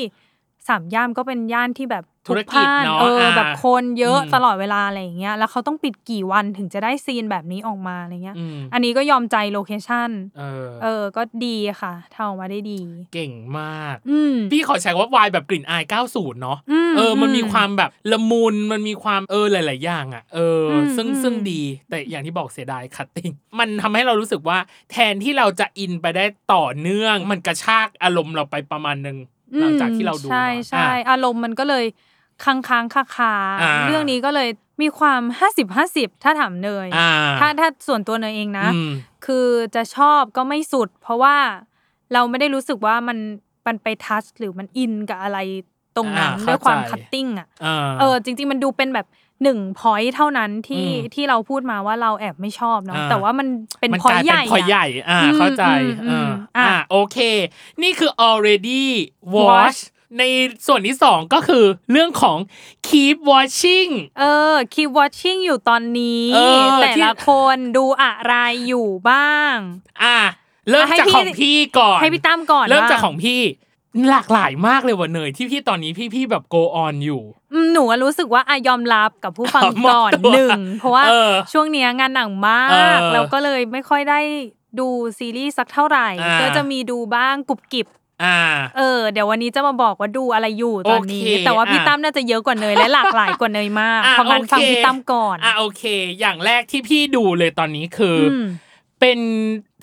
[0.71, 12.79] สามย่านก็เป็นย่านที่แบบธุรกิจพล่านเนอะเอออ่าแบบคนเยอะอืมตลอดเวลาอะไรอย่างเงี้ยแล้วเขาต้องปิดกี่วันถึงจะได้ซีนแบบนี้ออกมาอะไรเงี้ยอืมอันนี้ก็ยอมใจ location เออเออ ก็ดีค่ะทำออกมาได้ดี
[13.13, 24.57] เก่งมากอืมพี่ขอใช้ว่าวายแบบกลิ่นอาย 90 เนาะอืมเออ มันมีอืมความแบบละมุนมันมีความเออหลาย ๆ อย่างอะเอออมซึ่งอืมซึ่งดีแต่อย่างที่บอกเสียดายคัตติ้งมันทำให้เรารู้สึกว่า
[24.91, 29.17] แทนที่เราจะอินไปได้ต่อเนื่อง มันกระชากอารมณ์เราไปประมาณหนึ่ง
[29.59, 31.85] หลังจากที่เราดูใช่เนอะใช่อะอารมณ์มันก็เลย
[32.43, 34.49] ค้างค้างคาคาๆอ่าเรื่องนี้ก็เลย
[34.81, 37.09] มีความห้าสิบห้าสิบถ้าถามเนยอ่า
[37.39, 38.89] ถ้าถ้าส่วนตัวเนยเองนะอืม
[39.25, 41.35] คือจะชอบก็ไม่สุด เพราะว่า
[42.13, 43.17] เราไม่ได้รู้สึกว่ามัน
[43.67, 45.37] มันไปทัชหรือมันอินกับอะไร
[45.97, 49.07] ตรงนั้นอ่าด้วยความเข้าใจคัตติ้งอะอ่าเออจริง ๆ มันดูเป็นแบบ
[49.43, 53.47] หนึ่งพอยต์เท่านั้นที่อืมที่เราพูดมาว่าเราแอบไม่ชอบเนาะอ่าแต่ว่ามัน
[53.79, 55.63] เป็นมันพอกลายต์ใหเป็นญ่พอใหญ่อ่าอืมเข้าใจ
[56.07, 57.17] อืมอ่าอืมอ่าอะโอเค
[57.81, 58.83] นี่คือ already
[59.35, 59.79] watch Watch
[60.19, 60.23] ใน
[60.67, 62.37] ส่วนที่สองก็คือเรื่องของ
[62.87, 64.23] keep watching เอ
[64.53, 68.33] อ keep watching อยู่ตอนนี้เออแต่ที่ละคนดูอะไร
[68.67, 69.55] อยู่บ้าง
[70.03, 70.17] อ่า
[70.69, 73.41] เริ่มให้จากพี่ของพี่ก่อน ให้พี่ตั้มก่อน เริ่มจากบ้ของพี่
[74.09, 77.21] หลากหลายมากเลยว่ะเนยที่พี่ตอนนี้พี่พี่แบบ go on อยู่
[77.53, 84.19] อืมหนูอะรู้สึกว่าอะยอมรับกับผู้ฟังมอบก่อนตัวหนึ่งเพราะว่าเออช่วงเนี้ยงานหนังมากเออแล้วก็เลยไม่ค่อยได้
[84.79, 87.87] ดูซีรีส์สักเท่าไหร่อ่าก็จะมีดูบ้างกรุบกริบ
[88.23, 88.37] อ่า
[88.77, 95.83] เออเดี๋ยววันนี้จะมาบอกว่าดูอะไรอยู่ตอนนี้โอเคแต่ว่าพี่อะตั้มน่าจะเยอะกว่าเนยและหลากหลายกว่าเนยมากอะเพราะงั้นโอเคฟังพี่ตั้มก่อนอะโอเค
[96.19, 98.45] อย่างแรกที่พี่ดูเลยตอนนี้คืออม
[99.01, 99.19] เป็น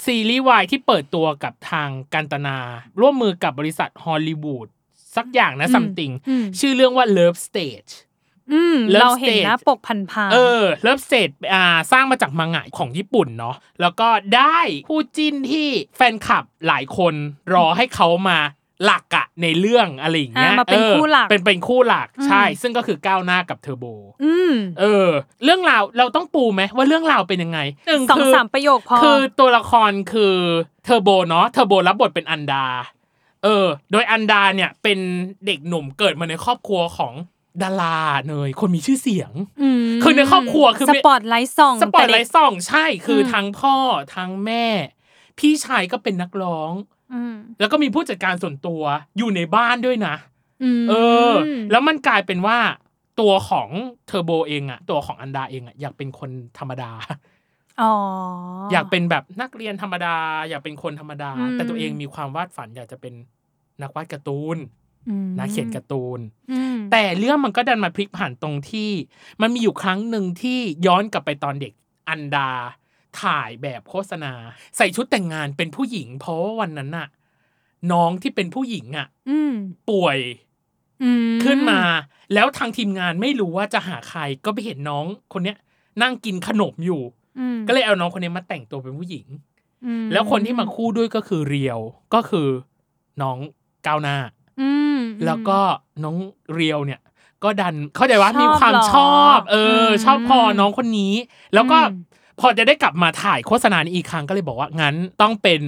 [0.05, 2.59] ซีรีส์วายที่เปิดตัวกับทางกันตนา
[3.01, 4.69] ร่วมมือกับบริษัทฮอลลีวูด
[5.17, 7.93] สักอย่างนะอืมซัมติงอืมชื่อเรื่องว่า Love Stage
[8.53, 17.15] อืม Love เราเห็น Stage หน้าปกพันพาเออ Love Stage อ่าสร้างมาจากมังงะของญี่ปุ่นเนาะแล้วก็ได้คู่จิ้นที่แฟนคลับหลายคน
[17.55, 18.39] รอให้เขามา
[18.85, 23.85] หลักอะในเรื่องอะไรอย่างเงี้ยอ่ามาเป็นออคู่หลักเป็นเป็นคู่หลักอืมใช่ ซึ่งก็คือก้าวหน้ากับเทอร์โบ
[24.25, 25.09] อืมเออ
[25.45, 30.37] เรื่องราวเราต้องปูไหมว่าเรื่องราวเป็นยังไงหนึ่งสองคือสามประโยคพอคือตัวละครคือ
[30.85, 32.65] เทอร์โบเนาะเทอร์โบรับบทเป็นอันดา
[33.45, 34.99] เออ โดยอันดาเนี่ยเป็น
[35.47, 37.15] เด็กหนุ่มเกิดมาในครอบครัวของ
[37.63, 39.33] ดาราเนยคนมีชื่อเสียง
[39.87, 43.77] มคือในครอบครัวคือสปอตไลท์ส่องสปอตแต่ไลท์ส่องแต่เด็กใช่คืออืมทั้งพ่อ
[44.17, 44.67] ทั้งแม่
[45.39, 46.98] พี่ชายก็เป็นนักร้องอืม
[47.59, 48.83] แล้วก็มีผู้จัดการส่วนตัว
[49.19, 50.15] อยู่ในบ้านด้วยนะ
[50.81, 50.95] มเอ
[51.33, 51.35] อ
[51.71, 52.59] แล้วมันกลายเป็นว่า
[53.21, 53.69] ตัวของ
[54.07, 56.91] เทอร์โบเองอะตัวของอันดาเองอะอยากเป็นคนธรรมดา
[57.81, 57.93] อ๋อ
[58.73, 60.17] อยากเป็นแบบนักเรียนธรรมดา
[60.49, 63.15] อยากเป็นคนธรรมดาอืมแต่ตัวเองมีความวาดฝันอยากจะเป็น
[63.83, 64.59] นักวาดการ์ตูน
[65.09, 66.21] อืมนักเขียนการ์ตูน
[66.53, 68.91] อืมแต่เรื่องมันก็ดันมาพลิกผันตรงที่
[69.41, 71.73] มันมีอยู่ครั้งหนึ่งที่ย้อนกลับไปตอนเด็ก
[72.09, 72.51] อันดา
[73.23, 74.33] ถ่ายแบบโฆษณา
[74.77, 77.09] ใส่ชุดแต่งงานเป็นผู้หญิง เพราะว่าวันนั้นน่ะ
[77.93, 79.53] น้องที่เป็นผู้หญิงอะอืม
[79.91, 80.19] ป่วย
[81.03, 81.81] อืมขึ้นมา
[82.35, 85.57] แล้วทางทีมงานไม่รู้ว่าจะหาใครก็ไปเห็นน้องคนเนี้ย
[86.03, 87.03] นั่งกินขนมอยู่
[87.39, 89.27] อืมก็เลยเอาน้องคนนี้มาแต่งตัวเป็นผู้หญิง
[89.87, 91.81] อืมแล้วคนที่มาคู่ด้วยก็คือเรียว
[92.15, 92.49] ก็คือ
[93.23, 93.39] น้อง
[93.87, 94.17] ก้าวหน้า
[94.61, 95.59] อืมแล้วก็
[96.05, 96.17] น้อง
[96.55, 97.01] เรียวเนี่ย
[97.45, 101.15] ก็ดันเข้าใจว่าชอบมีความเหรอชอบ เอออมชอบพอน้องคนนี้
[101.55, 102.08] แล้วก็อืม
[102.41, 105.61] พอจะได้กลับมาถ่ายโฆษณานี้อีกครั้งก็เลยบอกว่างั้นต้องเป็น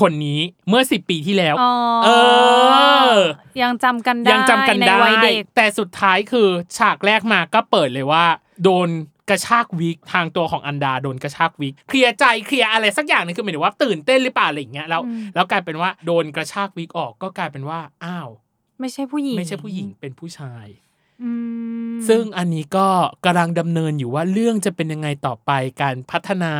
[0.00, 1.72] คนนี้เมื่อสิบปีที่แล้วอ๋อ
[2.04, 2.08] เอ
[3.14, 3.16] อ
[3.62, 8.24] ยังจำกันได้ยังจำกันในได้วัยเด็กแต่สุดท้ายคือฉากแรกมาก็เปิดเลยว่า
[8.64, 8.88] โดน
[9.30, 18.28] กระชากวิกทางตัวของอันดาโดนกระชากวิกเคลียร์ใจเคลียร์อะไรสักอย่างหนึงคือหมายถึงว่าตื่นเต้นหรือเปล่าอะไรอย่างเงี้ยแล้วอืมแล้วกลายเป็นว่าโดนกระชากวิกออกก็กลายเป็นว่าอ้าว
[18.80, 20.87] ไม่ใช่ผู้หญิง ไม่ใช่ผู้หญิงเป็นผู้ชายอืม
[22.08, 22.88] ซึ่งอันนี้ก็
[23.24, 25.50] กำลังดำเนินอยู่ว่าเรื่องจะเป็นยังไงต่อไป
[25.82, 26.54] การพัฒนา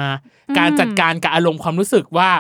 [0.59, 2.31] การจัดการกับอารมณ์ความรู้สึกว่า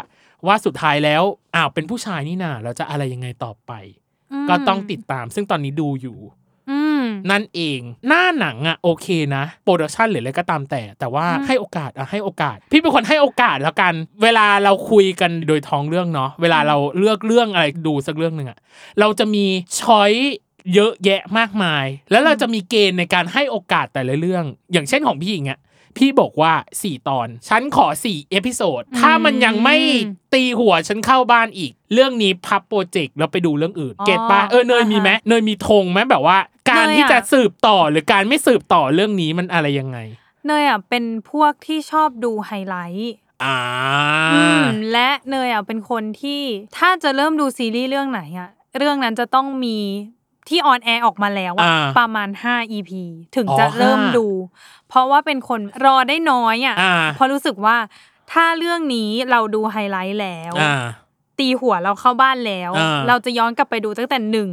[0.46, 1.22] ว่าสุดท้ายแล้ว
[1.54, 3.72] อ้าวเป็นผู้ชายนี่นาเราจะอะไรยังไงต่อไป
[4.44, 6.18] มก็ต้องติดตาม ซึ่งตอนนี้ดูอยู่
[6.70, 18.58] อืมนั่นเองหน้าหนังอะโอเคนะโปรดักชันหรืออะไรก็ตามแต่ แต่ว่าอืมให้โอกาสอะให้โอกาส พี่เป็นคนให้โอกาสแล้วกัน เวลาเราคุยกันโดยท้องเรื่องเนาะเวลาเราเลือกเรื่องอะไรดูสักเรื่องหนึ่งอะ
[19.00, 19.44] เราจะมี
[19.80, 20.12] ช้อย
[20.74, 25.60] เยอะแยะมากมาย แล้วเราจะมีเกณฑ์ในการให้โอกาสแต่ละเรื่อง อย่างเช่นของพี่หญิงอะ
[25.96, 26.52] พี่บอกว่า
[26.82, 29.76] 4 ตอน ฉันขอ 4 episode ถ้ามันยังไม่
[30.34, 36.38] ตีหัวฉันเข้าบ้านอีก เรื่องนี้พับโปรเจกต์แล้วไปดูเรื่องอื่นอ๋อ get ปะเออเนยมีไหมเนยมีธงไหมแบบว่า
[36.70, 39.98] การเนยอะที่จะสืบต่อหรือการไม่สืบต่อเรื่องนี้มันอะไรยังไง
[40.46, 43.58] เนยอะเป็นพวกที่ชอบดูไฮไลท์อ่า
[44.32, 46.42] อืมและเนยอะเป็นคนที่
[46.78, 49.78] ถ้าจะเริ่มดูซีรีส์เรื่องไหนอะเรื่องนั้นจะต้องมี
[50.48, 52.90] ที่ออนแอร์ออกมาแล้วอะอ่าประมาณ 5 EP
[53.36, 54.26] ถึงอ๋อจะเริ่มห้าดู
[54.88, 57.76] เพราะว่าเป็นคนรอได้น้อยอะอ่าเพราะรู้สึกว่า
[58.32, 60.74] ถ้าเรื่องนี้เราดูไฮไลท์แล้ว อ่า
[61.38, 64.50] ตีหัวเราเข้าบ้านแล้ว อ่า เราจะย้อนกลับไปดูตั้งแต่หนึ่ง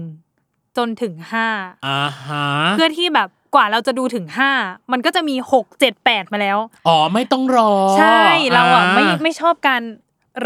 [0.78, 1.48] จนถึงห้า
[1.88, 4.52] อ่าฮะเพื่อที่แบบกว่าเราจะดูถึงห้า
[4.92, 8.22] มันก็จะมีหกเจ็ดแปดมาแล้ว อ๋อไม่ต้องรอใช่
[8.54, 9.82] เราอะไม่ไม่ชอบการ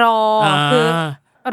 [0.02, 0.86] รออ่าคือ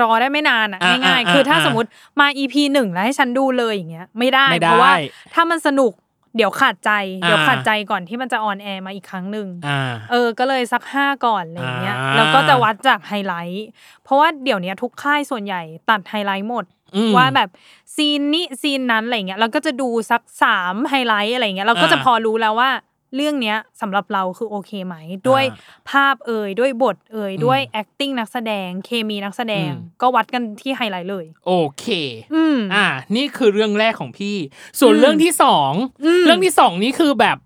[0.01, 1.89] รอได้ไม่นานอะอ่าง่ายอ่าๆคือถ้าอ่าสมมติ
[2.21, 4.93] มา EP หนึ่งแล้วให้ฉันดูเลยอย่างเงี้ยไม่ได้ไม่ได้เพราะว่า
[5.35, 5.93] ถ้ามันสนุก
[6.37, 6.91] เดี๋ยวขาดใจ
[7.23, 13.67] อ่าเดี๋ยวขาดใจก่อนที่มันจะออนแอร์มาอีกครั้งหนึ่งอ่าเออ ก็เลยสักห้าก่อนอะไรอย่างเงี้ยอ่าแล้วก็จะวัดจากไฮไลท์
[14.05, 16.65] เพราะว่าเดี๋ยวเนี้ยทุกค่ายส่วนใหญ่ตัดไฮไลท์หมด
[16.97, 17.49] อืมว่าแบบ
[17.97, 22.71] ซีนนี้ซีนนั้นอะไรเงี้ยเราก็จะดูสักสามไฮไลท์อะไรเงี้ยเราก็จะอ่าพอรู้แล้วว่า
[23.15, 24.97] เรื่องเนี้ยสำหรับเราคือโอเคไหม
[25.29, 31.87] ด้วยอ่าภาพเอ่ยด้วยบทเอ่ยอืมด้วย acting นักแสดงเคมีนักแสดงอืมก็วัดกันที่ไฮไลท์เลย โอเค
[32.35, 34.37] อืมอ่า นี่คือเรื่องแรกของพี่
[34.81, 35.73] ส่วนอืมเรื่องที่สอง
[36.05, 37.39] อืมเรื่องที่สองนี่คือแบบ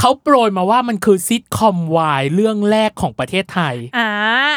[0.00, 4.08] เขาโปรยมาว่ามันคือซิทคอมวายเรื่องแรกของประเทศไทย อ่า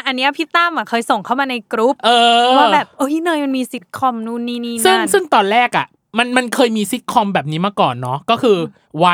[0.06, 2.10] อันเนี้ยพี่ตั้มอะเคยส่งเข้ามาในกรุ๊ปเอ
[2.42, 5.86] อว่าแบบเอ้ยเนยมันมีซิทคอมนู่นนี่นี่ซึ่งนั่นซึ่งตอนแรกอะ
[6.18, 8.58] มันมันเคยมีซิทคอมแบบนี้มาก่อนเนาะก็คือ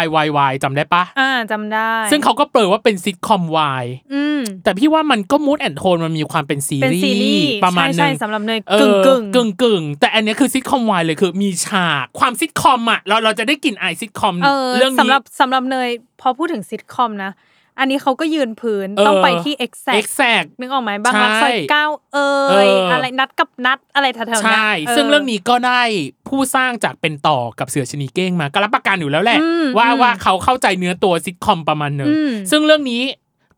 [0.02, 3.42] Y Y Y จำได้ปะอ่าจำได้ ซึ่งเขาก็เปิดว่าเป็นซิทคอม
[3.80, 3.84] Y
[4.14, 15.88] อืมแต่พี่ว่ามันก็มูดแอนโทนมันมีความเป็นซีเป็นรีซีรีส์ส์ประมาณใช่หนึใช่งสำหรับเนยเอกึ่งอกึ่งกึ่งกึ่งแต่อันเนี้ยคือซิทคอม Y เลยคือมีฉากความซิทคอมอะเราเราจะได้กลิ่นไอซิทคอมเออเรื่องนี้สำหรับสำหรับเนย
[16.20, 17.32] พอพูดถึงซิทคอมนะ
[17.78, 25.82] อันนี้เขาก็ยืนพื้นเออต้องไปที่ exact exact นึกออกไหมบางรักใช่ซอยเก้าเอ่เอยอออะไรนัดกับนัดอะไรแถวๆเนี้ยใช่ ซึ่งเรื่องนี้ก็ได้
[26.28, 33.02] ผู้สร้างจากเป็นต่อกับเสือชนีเก้งมาก็รับประกันอยู่แล้วแหละอืมว่าอืมว่าเขาเข้าใจเนื้อตัวซิทคอมประมาณหนึ่งอืมซึ่งเรื่องนี้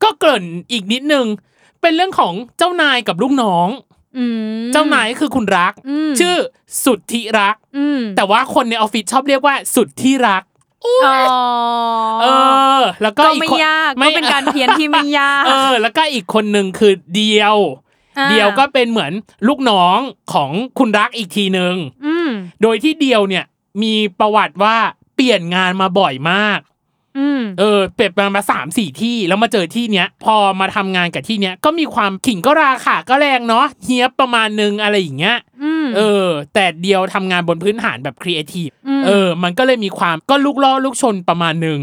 [0.03, 1.27] ก็เกริ่นอีกนิดนึง
[1.81, 3.69] เป็นเรื่องของเจ้านายกับลูกน้อง
[4.19, 4.25] อื
[4.61, 6.37] มเจ้านายคือคุณรักอืมชื่อ
[6.85, 10.50] สุดที่รักอืมแต่ว่าคนในออฟฟิศชอบเรียกว่าสุดที่รักอ๋อ
[12.23, 12.27] เอ
[12.79, 17.57] อ แล้วก็ก็อีกไม่คนยากก็เป็นการเพี้ยนที่ไม่ยากเออ แล้วก็อีกคนหนึ่งคือเดียว
[18.19, 19.13] อ่าเดียวก็เป็นเหมือน
[19.49, 19.99] ลูกน้อง
[20.33, 21.75] ของคุณรักอีกทีหนึ่ง
[22.07, 22.31] อืม
[22.63, 23.45] โดยที่เดียวเนี่ย
[23.83, 24.77] มีประวัติว่า
[25.15, 26.80] เปลี่ยนงานมาบ่อยมากอืม
[27.59, 41.81] เออเปลี่ยนมามาสามสี่ที่แล้วมาเจอที่เนี้ย พอมาทำงานกับที่เนี้ยก็มีความขิงก็ราค่ะก็แรงเนาะเฮียบประมาณนึงอะไรอย่างเงี้ยอืมเออ แต่เดียวทำงานบนพื้นฐานแบบครีเอทีฟอืมเออ มันก็เลยมีความก็ลูกล่อลูกชนประมาณหนึ่ง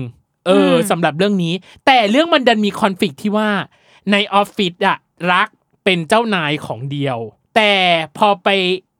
[0.47, 1.53] เอออมสำหรับเรื่องนี้
[1.85, 3.49] แต่เรื่องมันดันมี conflict ที่ว่า
[4.11, 4.97] ในออฟฟิศอะ
[5.31, 5.47] รัก
[5.83, 7.17] เป็นเจ้านายของเดียว
[7.55, 7.73] แต่
[8.17, 8.47] พอไป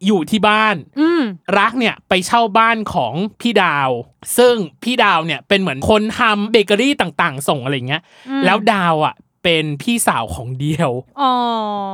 [0.05, 1.21] อยู่ที่บ้านอืม
[1.59, 3.89] รักเนี่ยไปเช่าบ้านของพี่ดาว
[4.37, 11.33] ซึ่งพี่ดาวเนี่ยเป็นเหมือนคนทำเบเกอรี่ต่างๆ ส่งอะไรเงี้ยอืมแล้วดาวอะเป็นพี่สาวของเดียวอ๋อ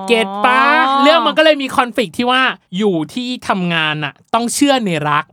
[0.07, 0.61] เก็ตปะ
[1.01, 2.41] เรื่องมันก็เลยมี conflict ที่ว่า
[2.77, 5.25] อยู่ที่ทำงานอะ ต้องเชื่อในรัก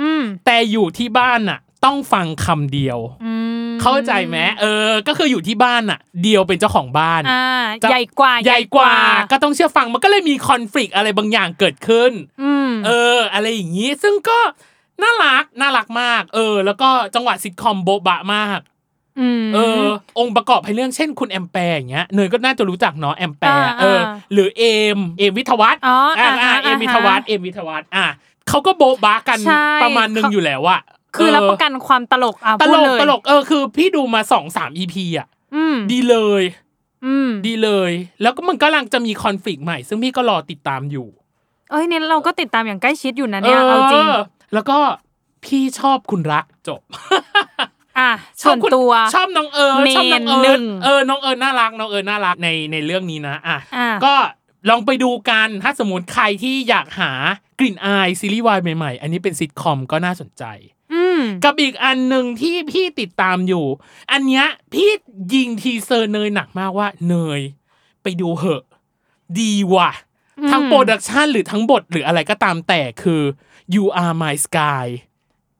[0.00, 8.94] อืมแต่อยู่ที่บ้านอะ ต้องฟังคำเดียว อืม เข้าใจไหมเออ ก็คืออยู่ที่บ้านอะ เดียวเป็นเจ้าของบ้านอ่าจะใหญ่กว่า ใหญ่กว่า
[9.30, 12.12] ก็ต้องเชื่อฟังมันก็เลยมีคอน FLICT อะไรบางอย่างเกิดขึ้น
[12.42, 14.38] อืมเออ อะไรอย่างนี้ ซึ่งก็
[15.02, 18.60] น่ารักน่ารักมาก เออ แล้วก็จังหวะซิทคอมโบ๊ะบะมาก
[19.42, 19.86] มเออ
[20.18, 24.64] องค์ประกอบให้เรื่องเช่นคุณแอมแปร์อย่างเงี้ยเนยก็น่าจะรู้จักเนาะแอมแปร์อ่าเอออ่าหรือเอ
[24.96, 28.06] มเอมวิทยวัฒน์อ๋ออ่อ่าอ่าอ่าเอมอ่าวิทยวัฒน์เอมวิทยวัฒน์อะ
[28.48, 30.80] เขาก็โบ๊ะบะกันใช่ประมาณหนึงเขาอยู่แล้วอะ
[31.16, 36.42] คือรับประกันความตลกอะตพูลดกเลยตลกเออคือ พี่ดูมาสองสามอีพีอะอืมดีเลย
[37.06, 37.92] อืมดีเลย
[38.22, 41.08] แล้วก็มันกำลังจะมีคอนฟ lict ใหม่ ซึ่งพี่ก็รอติดตามอยู่
[41.70, 44.06] เอ้ยเนี่ยเราก็ติดตามอย่างใกล้ชิดอยู่นะเนี่ยเอาจริง
[44.54, 44.78] แล้วก็
[45.44, 46.80] พี่ชอบคุณรักจบ
[47.98, 48.10] อะ
[48.42, 54.14] ชส่อวบนคุณตัวชอบน้องเอิร์ธชอบน้องเมนหเอินึ่ร์ธงเออน้องเอิร์ธน่ารักน้องเอิร์ธน่ารักในในเรื่องนี้นะอะอะก็
[54.70, 57.12] ลองไปดูกันถ้าสมมติใครที่อยากหา
[57.58, 60.79] กลิ่นอายซีรีส์วายใหม่ๆ อันนี้เป็นซิทคอมก็น่าสนใจอืม
[61.44, 63.64] กับอีกอันหนึ่งที่พี่ติดตามอยู่
[64.12, 64.90] อันเนี้ยพี่
[65.34, 67.40] ยิงทีเซอร์เนยหนักมากว่าเนย
[68.02, 68.64] ไปดูเหอะ
[69.40, 69.90] ดีว่ะ
[70.38, 73.22] อืมทั้ง production หรือทั้งบทหรืออะไรก็ตามแต่คือ
[73.74, 74.86] you are my sky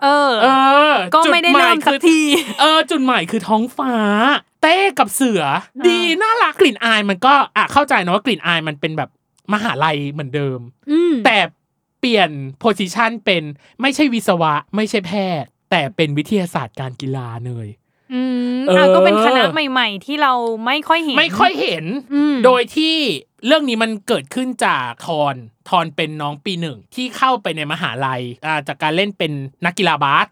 [0.02, 0.46] เออ เอ
[0.92, 2.20] อ ก็ไม่ได้จุหเริ่มสักคือที
[2.60, 3.94] เออ จุดหมายคือท้องฟ้า
[4.62, 5.42] เต้กับเสือ
[5.86, 9.10] ดีน่ารักกลิ่นอายมันก็อะเข้าใจนะว่ากลิ่นอายมันเป็นแบบ
[9.52, 10.58] มหาลัยเหมือนเดิม
[10.90, 11.38] อืมแต่
[12.00, 13.42] เปลี่ยนโพสิชันเป็น
[13.80, 17.68] ไม่ใช่วิศวะ ไม่ใช่แพทย์ แต่เป็นวิทยาศาสตร์การกีฬาเนย
[18.14, 18.22] อื
[18.56, 20.32] มเอออ่อะก็เป็นคณะใหม่ ๆ ที่เรา
[20.66, 22.94] ไม่ค่อยเห็น ไม่ค่อยเห็น อืม โดยที่
[23.46, 25.34] เรื่องนี้มันเกิดขึ้นจากทอน
[25.68, 29.32] ทอนเป็นน้องปีหนึ่งที่เข้าไปในมหาลัยอ่าจากการเล่นเป็น
[29.66, 30.26] นักกีฬาบาส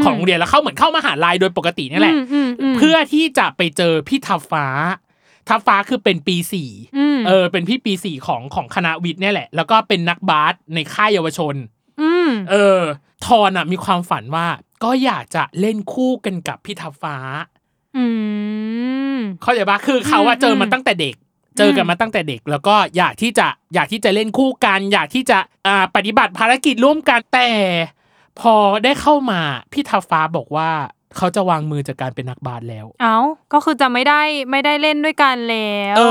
[0.00, 4.66] มของโรงเรียนแล้วเข้าเหมือนเข้ามหาลัยโดยปกตินี่แหละอืมอืมเพื่อที่จะไปเจอพี่ทับฟ้า
[5.48, 11.54] ทับฟ้าคือเป็นปีสี่อืมเออเป็นพี่ปีสี่ของของคณะวิทย์เนี่ยแหละ แล้วก็เป็นนักบาสในค่ายเยาวชน
[12.00, 12.80] อืมเออ
[13.26, 14.46] ทอนอะมีความฝันว่า
[14.84, 17.16] ก็อยากจะเล่นคู่กันกับพี่ทับฟ้า
[17.96, 18.04] อื
[19.16, 21.14] มเข้าใจปะคือเขาอะอืมเจอมาตั้งแต่เด็ก
[21.58, 27.50] เจอกันมาตั้งแต่เด็ก แล้วก็อยากที่จะอยากที่จะเล่นคู่กัน อยากที่จะอ่าปฏิบัติภารกิจร่วมกันแต่
[28.40, 29.40] พอได้เข้ามา
[29.72, 30.70] พี่ทับฟ้าบอกว่า
[31.18, 33.18] เขาจะวางมือจากการเป็นนักบาสแล้ว เอ้า
[33.52, 34.20] ก็คือจะไม่ได้
[34.50, 36.02] ไม่ได้เล่นด้วยกันแล้ว เอ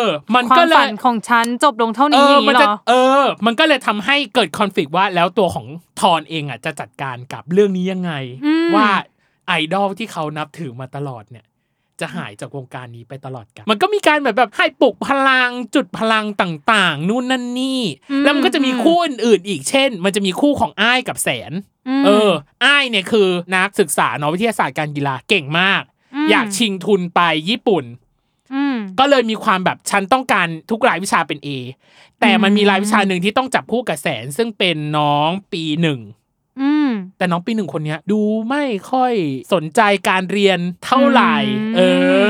[0.00, 0.02] อ
[0.34, 5.66] มันควาก็มเลฝัยนของฉันจบลงเท่าเอนี้ออย่างมันี้นเหรจะอเออ มันก็เลยทำให้เกิดคอนฟ lict ว่าแล้วตัวของ
[6.00, 8.12] ทอนเองอะจะจัดการกับเรื่องนี้ยังไง
[8.46, 8.88] อืมว่า
[9.48, 11.46] ไอดอลที่เขานับถือมาตลอดเนี่ย
[12.00, 17.80] จะหายจากวงการนี้ไปตลอดกัน มันก็มีการแบบแบบให้ปลุกพลังจุดพลังต่าง ๆ นู่นนั่นนี่
[18.22, 21.54] แล้วมันก็จะมีคู่อื่นๆอีกเช่น มันจะมีคู่ของอ้ายกับแสนม
[22.04, 22.30] เออ
[22.64, 25.82] อ้ายเนี่ยคือนักศึกษาเนาะวิทยาศาสตร์การกีฬาเก่งมาก
[26.14, 27.84] อืมอยากชิงทุนไปญี่ปุ่น
[28.54, 31.48] อืมก็เลยมีความแบบฉันต้องการทุกรายวิชาเป็น A
[32.20, 36.00] แต่มันมีรายวิชาหนึ่งที่ต้องจับคู่กับแสนซึ่งเป็นน้องปีหนึ่ง
[36.60, 39.12] อืมแต่น้องปีหนึ่งคนเนี้ยดูไม่ค่อย
[39.52, 41.80] สนใจการเรียนเท่าไหร่อืมเอ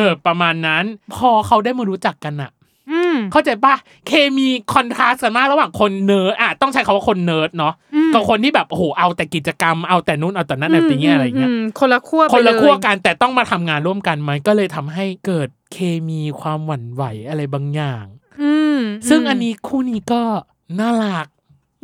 [0.02, 2.50] อ ประมาณนั้น พอเขาได้มารู้จักกันอะ
[2.90, 3.74] อืมเข้าใจปะ
[4.06, 18.04] เคมี contrast กันมากระหว่างคนเนิร์ดอะต้องใช้คำว่าคนเนิร์ดเนาะอืม กับคนที่แบบโอ้โหเอาแต่กิจกรรมเอาแต่นู้นเอาแต่นั้นเอาแต่นี้อะไรเงี้ยมคนละขั้วไปคนละเยขั้วกันแต่ต้องมาทำงานร่วมกันมันก็เลยทำให้เกิดเคมีความหวั่นไหวอะไรบางอย่าง
[18.42, 20.22] อืมซึ่งอันนี้คู่นี้ก็
[20.80, 21.26] น่ารัก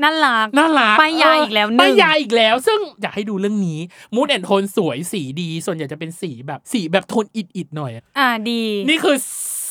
[0.03, 3.79] น่ารักน่ารักป้ายยาอีกแล้วหนึ่งป้ายยาอีกแล้ว ซึ่งอยากให้ดูเรื่องนี้
[4.15, 9.17] มูดแอนโทนสวยสีดี ส่วนใหญ่จะเป็นสีแบบสีแบบโทนอิดๆหน่อย อ่าดี นี่คือ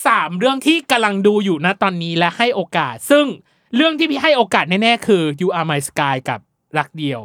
[0.07, 3.25] สามเรื่องที่กำลังดูอยู่นะตอนนี้และให้โอกาส ซึ่ง
[3.75, 6.39] เรื่องที่พี่ให้โอกาสแน่ๆคือ You Are My Sky กับ
[6.77, 7.21] รักเดียว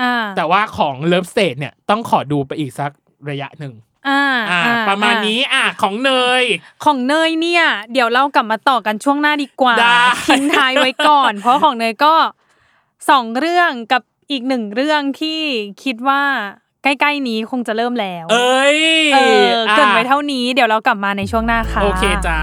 [0.00, 2.90] อ่าแต่ว่าของ Love State เนี่ยต้องขอดูไปอีกสัก
[3.30, 3.72] ระยะหนึ่ง
[4.08, 6.44] อ่าอ่าอ่ประมาณนี้อะของเนย
[6.84, 12.14] ของเนยเนี่ย เดี๋ยวเรากลับมาต่อกันช่วงหน้าดีกว่าได้ทิ้งท้ายไว้ก่อน เพราะของเนยก็
[13.10, 15.40] สองเรื่องกับอีกหนึ่งเรื่องที่
[15.82, 16.22] คิดว่า
[16.82, 18.80] ใกล้ๆนี้คงจะเริ่มแล้ว เอ้ย
[19.14, 19.18] เอ
[19.52, 22.40] อเกรินไว้อะเท่านี้เดี๋ยวเรากลับมาในช่วงหน้าค่ะ โอเคจ้า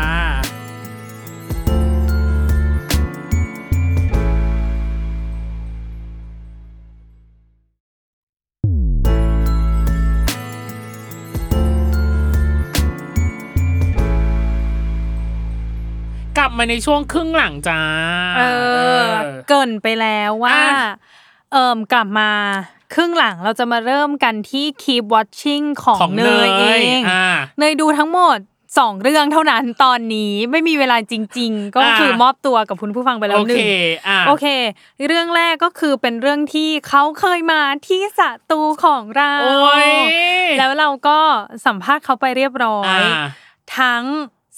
[16.52, 17.82] บมาในช่วงครึ่งหลังจ้า
[18.38, 18.44] เอ
[19.04, 19.08] อ
[19.48, 20.92] เกรินไปแล้วว่าอะ
[21.52, 22.32] เอิมกลับมา
[22.94, 26.66] ครึ่งหลังเราจะมาเริ่มกันที่ Keep Watching ของของเนเนยยเอ
[27.00, 27.26] งอ่า
[27.60, 28.38] เนยดูทั้งหมด
[28.80, 33.68] สองเรื่องเท่านั้นตอนนี้ไม่มีเวลาจริง ๆ ก็อ่า คือมอบตัวกับคุณผู้ฟังไปแล้วโอหนึ่เคง
[34.08, 34.46] อะ โอเค
[35.08, 38.20] เรื่องแรกก็คือเป็นเรื่องที่เขาเคยมาที่ส
[38.52, 39.92] ตูของเรา โอ้ย
[40.58, 41.20] แล้วเราก็
[41.66, 43.24] สัมภาษณ์เขาไปเรียบร้อย อ่า
[43.78, 44.04] ทั้ง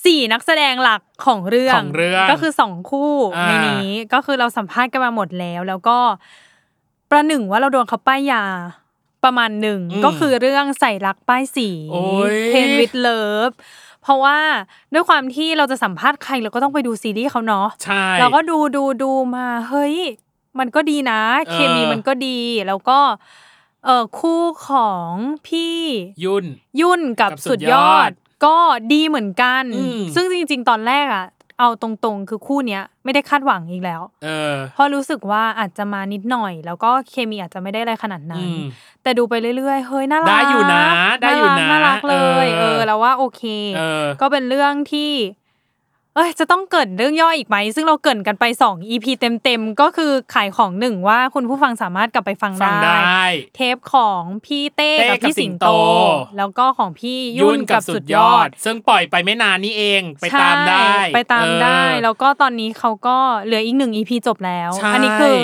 [0.06, 5.98] สี่นักแสดงหลักของเรื่องของเรื่องก็คือสองคู่อ่าในนี้ก็คือเราสัมภาษณ์กันมาหมดแล้ว แล้วก็
[7.10, 8.44] ประหนึ่งว่าเราโดนเขาป้ายยา
[9.24, 13.52] ประมาณหนึ่งก็คือเรื่องใส่รักป้ายสีโอ้ยเทนวิดเลิฟ
[14.02, 14.40] เพราะว่า
[14.94, 19.98] ด้วยความที่เราจะสัมภาษณ์ใครเราก็ต้องไปดูซีรีส์เขาเนาะใช่เราก็ดูดูดูมาเฮ้ย
[20.60, 23.00] มันก็ดีนะเออเคมีมันก็ดีแล้วก็
[23.86, 25.12] เออคู่ของ
[25.48, 25.78] พี่
[26.24, 26.46] ยุ่น
[26.82, 28.12] ยุ่นกับกับสุสุดดยยออดด
[28.46, 28.58] ก็
[28.92, 31.26] ดีเหมือนกันอืมซึ่งจริง ๆ ตอนแรกอะ
[31.60, 38.64] เอาตรงๆ คือคู่เนี้ยไม่ได้คาดหวังอีกแล้ว เออเพราะรู้สึกว่าอาจจะมานิดหน่อย แล้วก็เคมีอาจจะไม่ได้อะไรขนาดนั้อืนม
[39.04, 40.84] แต่ดูไปเรื่อยๆ เฮ้ยน่ารัก ได้อยู่นะ
[41.22, 43.44] ได้อยู่นะ น่ารักเลย เออเออแล้วว่าโอเค
[43.78, 45.12] เออก็เป็นเรื่องที่
[46.16, 49.06] เอ้ยจะต้องเกรินเรื่องย่ออีกไหม ซึ่งเราเกรินกันไปสอง EP
[49.44, 52.96] เต็มๆ ก็คือขายของหนึ่งว่าคุณผู้ฟังสามารถกลับไปฟังฟังได้
[53.56, 55.70] เทปของพี่เต้เต้กับกับพี่สิสิงงโตโต
[56.38, 65.36] แล้วก็ของพี่ยุ่ยุ่นนกักับบสุสุดดยยออดดซึ่งปล่อยไปไม่นานนี่เองไปตามได้ใช่ไปตามได้เออแล้วก็ตอนนี้เขาก็เหลืออีกหนึ่ง EP จบแล้วใช่อันี้คือ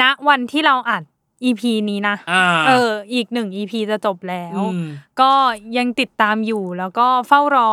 [0.00, 1.02] ณวันที่เราอัด
[1.44, 4.84] EP นี้นะอ่าเออ อีกหนึ่ง EP จะจบแล้วอืม
[5.20, 5.30] ก็
[5.76, 7.70] ยังติดตามอยู่แล้วก็เฝ้ารอ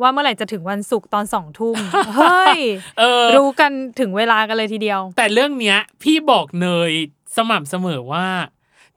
[0.00, 1.76] ว่าเมื่อไหร่จะถึงวันศุกร์ตอนสองทุ่ม
[2.16, 2.58] เฮ้ย
[2.98, 6.92] เออรู้กันถึงเวลากันเลยทีเดียว แต่เรื่องเนี้ย พี่บอกเนย
[7.36, 8.26] สม่ำเสมอว่า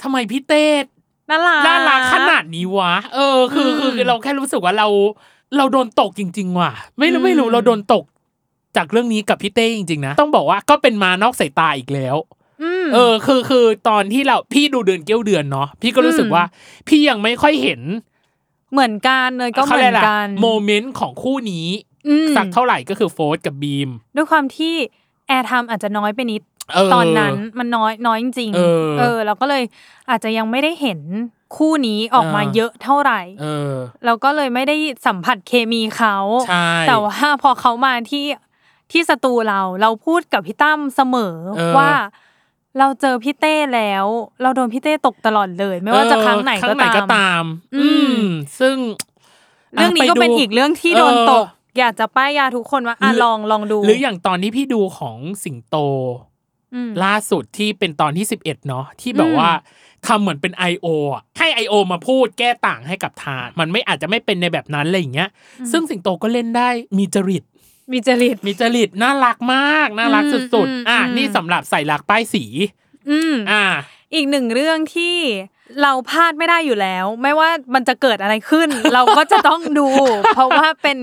[0.02, 0.66] ทำไมพี่เต้
[1.30, 4.88] น่ารักน่ารักขนาดนี้วะ เออ คือคืออืมเราแค่รู้สึกว่าเรา
[5.58, 8.04] เราโดนตกจริง ๆ ว่ะ ไม่รู้อืมไม่รู้เราโดนตก
[8.78, 12.35] จากเรื่องนี้กับพี่เต้จริงๆนะ ต้องบอกว่าก็เป็นมานอกสายตาอีกแล้วอืม
[12.94, 16.44] เออ คือคือตอนที่เราพี่ดูเดือนเกี้ยวเดือนเนาะพี่ก็รู้สึกอืมว่า
[16.88, 17.82] พี่ยังไม่ค่อยเห็น
[18.72, 21.68] เหมือนกันเลยก็เหขามืรีอยนล่ะกัน moment ของคู่นี้
[22.08, 24.74] อืมสักเท่าไหร่ก็คือโฟร์ธกับบีม ด้วยความที่
[25.28, 26.42] airtime อาจจะน้อยไปนิด
[26.74, 29.64] เออตอนนั้นมันน้อยน้อยจริงๆเออเออเราก็เลย
[30.10, 31.00] อาจจะยังไม่ได้เห็น
[31.58, 33.74] คู่นี้ออกมาเออเยอะเท่าไหร่เออ
[34.06, 36.16] เราก็เลยไม่ได้สัมผัสเคมีเขา
[36.48, 38.26] ใช่แต่ว่าพอเขามาที่
[38.92, 41.92] ที่สตูเราเราพูดกับพี่ตั้มเสมอเออว่า
[42.80, 44.06] เราเจอพี่เต้แล้ว
[44.42, 47.44] เราโดนพี่เต้ตกตลอดเลย ไม่ว่าจะครั้งไหนครั้ก็งไหนก็ตามตาม
[47.76, 48.26] อือืมม
[48.60, 48.76] ซึ่ง
[49.74, 51.46] เรื่องนี้ก็ะไดูเป็นอีกเรื่องที่โดนเออตก
[51.80, 55.76] อยากจะป้ายยาทุกคนว่าอะหรือลองลองดู หรืออย่างตอนที่พี่ดูของสิงโต
[56.74, 59.52] อืมล่าสุดที่เป็นตอนที่11เนาะที่แบบอืมว่า
[60.08, 60.88] ทำเหมือนเป็น I.O.
[61.14, 61.74] อะให้ I.O.
[61.92, 65.30] มาพูดแก้ต่างให้กับทาน มันไม่อาจจะไม่เป็นในแบบนั้นอะไรอย่างเงี้ย
[65.72, 67.44] ซึ่งสิงโตก็เล่นได้มีจริต
[67.92, 72.44] มีจริตมีจริตน่ารักมากน่ารักอืมสุดอืมๆอะอืมนี่สำหรับใส่ลักป้ายสี
[73.10, 73.64] อืมอ่า
[74.14, 75.16] อีกหนึ่งเรื่องที่
[75.82, 79.88] เราพลาดไม่ได้อยู่แล้ว ไม่ว่ามันจะเกิดอะไรขึ้น เราก็จะต้องดู
[80.36, 81.00] เพราะว่าเป็น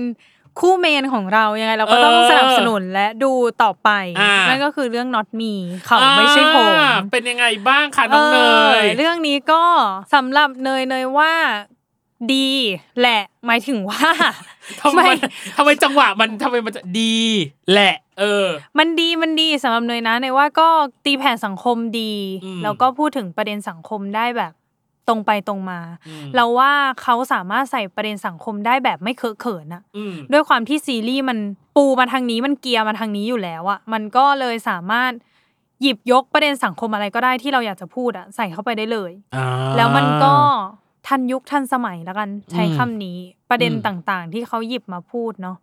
[0.59, 3.31] คู่เมนของเรายังไงเราก็ต้องเออสนับสนุนและดู
[3.63, 5.53] ต่อไปอ่านั่นั่นก็คือเรื่อง not me
[5.85, 9.63] เขาไม่ใช่ผมอ่าเป็นยังไงบ้างคะน้องเนยออเรื่องนี้ก็
[10.13, 11.33] สำหรับเนยเนยว่า
[12.33, 12.49] ดี
[12.99, 14.09] แหละหมายถึงว่า
[14.81, 15.01] ทำไม
[15.57, 17.17] ทำไมจังหวะมันทำไมมันจะดี
[17.71, 18.47] แหละ เออ
[18.77, 20.67] มันดีมันดีสำหรับเนยนะเนยว่าก็
[21.05, 22.13] ตีแผ่สังคมดี
[22.43, 24.53] อืมแล้วก็พูดถึงประเด็นสังคมได้แบบ
[25.07, 26.71] ตรงไปตรงมาอืมเราว่า
[27.01, 31.37] เขาสามารถใส่ประเด็นสังคมได้แบบไม่เคอะเขินอะอืมด้วยความที่ซีรีส์มัน
[31.75, 35.11] ปูมาทางนี้มันเกียร์มาทางนี้อยู่แล้วอะมันก็เลยสามารถ
[35.81, 39.47] หยิบยกประเด็นสังคมอะไรก็ได้ที่เราอยากจะพูดอะใส่เข้าไปได้เลยอ่า
[39.77, 40.33] แล้วมันก็
[41.07, 43.17] ทันยุคทันสมัยแล้วกันใช้อืมคำนี้
[43.49, 45.57] ประเด็นอืมต่างๆ ที่เขาหยิบมาพูดเนาะ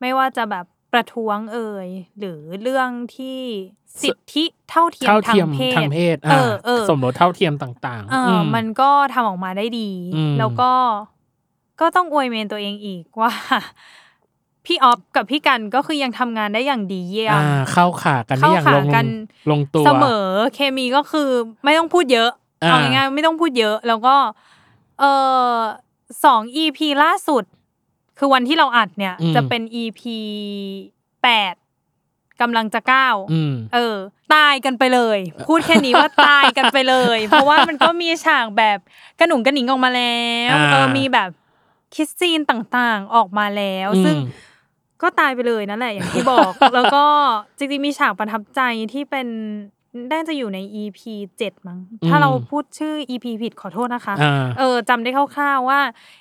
[0.00, 1.88] ไม่ว่าจะแบบประท้วงเอ่ย
[2.18, 3.40] หรือเรื่องที่
[4.02, 10.72] สิทธิเท่าเทียมเท่าทาเทียงมเพศทางเพศเออ่าอเออสมรสเท่าเทียมต่างๆเอออมันก็ทำออกมาได้ดีอืมแล้วก็
[11.80, 13.32] ก็ต้องอวยเมนตัวเองอีกว่า
[14.66, 19.06] พี่ออฟกับพี่กันก็คือยังทำงานได้อย่างดีเยี่ยมอ่าเข้าขากันได้อย่างเข้าลขางกัน
[19.50, 21.30] ลงตัวเสมอเคมีก็คือ
[21.64, 22.30] ไม่ต้องพูดเยอะ
[22.64, 24.16] อ่าเอาง่ายๆไม่ต้องพูดเยอะ แล้วก็
[25.00, 25.04] เอ
[25.54, 25.56] อ
[26.24, 27.44] สอง EP ล่าสุด
[28.18, 30.18] คือวันที่เราอัดเนี่ยจะเป็น EP
[31.22, 31.54] แปด
[32.40, 33.96] กำลังจะเก้า อืม เออ
[34.34, 38.78] ตายกันไปเลย พูดแค่นี้ว่า ตายกันไปเลย เพราะว่ามันก็มีฉากแบบ
[39.18, 41.30] กระหนุ่งกระหนิงออกมาแล้วอ่า เออมีแบบ
[41.94, 44.48] kiss scene ต่างๆออกมาแล้ว ซึ่ง อืม
[45.02, 47.04] ก็ตายไปเลยนั่นแหละอย่างที่บอก แล้วก็
[47.56, 48.60] จริงๆมีฉากประทับใจ
[48.92, 49.28] ที่เป็น
[50.12, 51.00] น่าจะอยู่ใน EP
[51.38, 55.80] เจ็ดมั้ง ถ้าเราพูดชื่อ EP ผิดขอโทษนะคะอ่าเออจำได้คร่าวๆว่า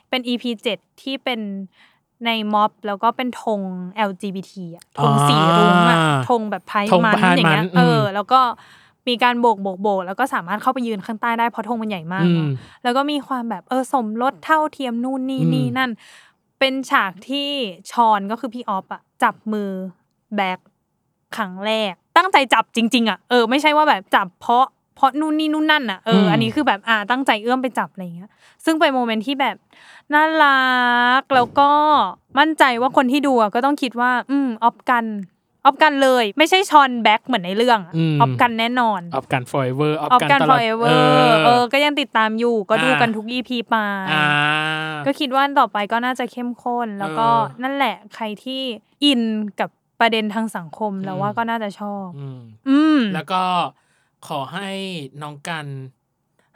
[0.09, 1.39] เป็น EP เจ็ดที่เป็น
[2.25, 3.61] ในม็อบแล้วก็เป็นธง
[4.09, 8.39] LGBT อะธงสีรุ้งอะอ่าธงแบบไพร์ธงมัน Pride อย่างเงี้ย Month เออมแล้วก็
[9.07, 12.47] มีการโบกโบกโบกแล้วก็สามารถเข้าไปยืนข้างใต้ได้เพราะธงมันใหญ่มากอืเนมอะ
[12.83, 15.91] แล้วก็มีความแบบเออสมรสเท่าเทียมนู่นนี่อืมนี่นั่น
[16.59, 17.49] เป็นฉากที่
[17.91, 19.69] ชอนก็คือพี่ออฟอะจับมือ
[20.35, 20.59] แบก
[21.35, 24.65] ครั้งแรก ตั้งใจจับจริง ๆอะเออไม่ใช่ว่าแบบจับเพราะ
[24.95, 28.29] เพราะนู่นนี่นู่นนั่นอะเอออมอันนี้คือแบบอ่าตั้งใจเอื้อมไปจับอะไรอย่างเงี้ย
[28.65, 29.55] ซึ่งเป็น moment ที่แบบ
[30.13, 30.69] น่ารั
[31.19, 31.69] กแล้วก็
[32.39, 35.05] มั่นใจว่าคนที่ดูอะก็ต้องคิดว่า อืมออฟกัน
[35.65, 43.75] ออฟกันเลย ไม่ใช่ชอนแบ็คเหมือนในเรื่องอะอืมออฟกันแน่นอนออฟกัน forever ออฟออฟกันกันตลอด forever เออ ก็ยังติดตามอยู่ ก็ดูอ่ากันทุก EP ไป
[44.11, 44.25] อ่า
[45.05, 48.61] ก็คิดว่าต่อไปก็น่าจะเข้มข้น แล้วก็เออนั่นแหละใครที่
[49.03, 49.21] อิน
[49.59, 49.69] กับ
[49.99, 53.43] ประเด็นทางสังคมแล้วว่าอืมก็น่าจะชอบ อืม อืม แล้วก็
[54.27, 54.69] ขอให้
[55.21, 55.65] น้องกัน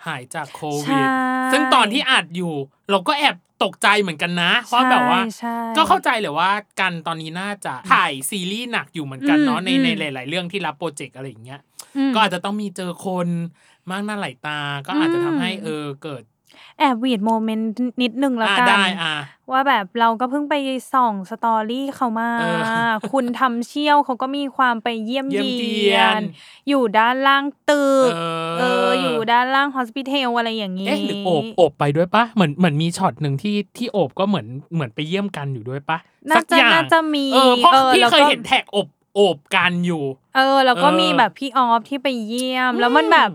[0.06, 1.10] หายจากโคใช่วิด
[1.52, 2.54] ซึ่งตอนที่อัดอยู่
[2.91, 11.62] เราก็แอบตกใจเหมือนกันนะว่าแบบว่าใช่ก็เข้าใจเลยว่ากันตอนนี้น่าจะถ่ายซีรีส์หนักอยู่เหมือนกันเนาะอืมในอืมในหลาย ๆ เรื่องที่รับโปรเจกต์อะไรอย่างเงี้ย
[11.98, 13.28] อืมก็อาจจะต้องมีเจอคน
[13.91, 16.24] มากหน้าหลายตา ก็อาจจะทำให้อืมเออเกิด
[16.80, 17.68] แอบวีดโมเมนต์
[18.01, 19.14] นิดนึงแล้วอ่ากันได้อ่า
[19.51, 20.56] ว่าแบบเราก็เพิ่งไป
[20.93, 22.45] ส่องสตอรี่เขามาเอ
[22.89, 26.24] อคุณทำเชี่ยวเขาก็มีความไปเยี่ยมเยี่ยมเยีเยียยนน
[26.70, 35.97] อยู่ด้านล่างตึกเออเออ อยู่ด้านล่างฮอสพิทอลอะไรอย่างนี้เอ๊ะหรือโอบโอบไปด้วยปะเหมือนเหมือนมีช็อตหนึ่งที่ที่โอบก็เหมือนเหมือนไปเยี่ยมกันอยู่ด้วยปะ
[36.30, 40.04] น่าสักจะอย่างน่าจะมีเออเพราะพี่แล้วเคยก็เห็นแท็กอบโอบกันอยู่
[40.36, 43.30] เออ แล้วก็เออมีแบบพี่ออฟที่ไปเยี่ยมอืมแล้วมันแบบ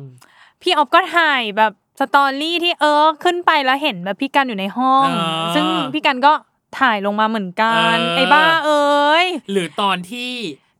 [0.62, 6.32] พี่ออฟก็ถ่ายแบบ สตอรี่ที่เออขึ้นไปแล้วเห็นแบบพี่กันอยู่ในห้องอ่าซึ่งพี่กันก็
[6.78, 10.32] ถ่ายลงมาเหมือนกันเออไอ้บ้าเอ้ยหรือตอนที่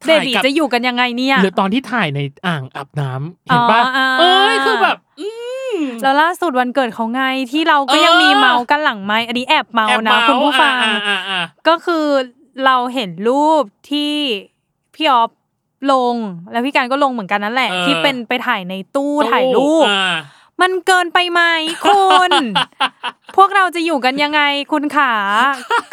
[0.06, 5.28] เบถ่ายบีกับจะอยู่กันยังไงเนี่ยหรือตอนที่ถ่ายในอ่างอาบน้ำเห็นปะอ๋ออ่าเอ้ยคือแบบอื
[5.74, 12.06] มแล้วล่าสุดวันเกิดเขาไงที่เราก็ยังเออมีเมาส์กันหลังไม้อันนี้แอบเมาแอบส์นะเมาคุณผู้ฟังอ่าอ่าอ่าก็คือ
[12.64, 14.14] เราเห็นรูปที่
[14.94, 15.30] พี่ออฟ
[15.92, 16.14] ลง
[16.52, 20.16] แล้วพี่การก็ลงเหมือนกันนั่นแหละเออที่เป็นไปถ่ายในตู้ถ่ายรูปอ่า
[20.62, 21.42] มันเกินไปไหม
[21.84, 22.30] คุณ
[23.36, 24.42] พวกเราจะอยู่กันยังไง
[24.72, 25.12] คุณขา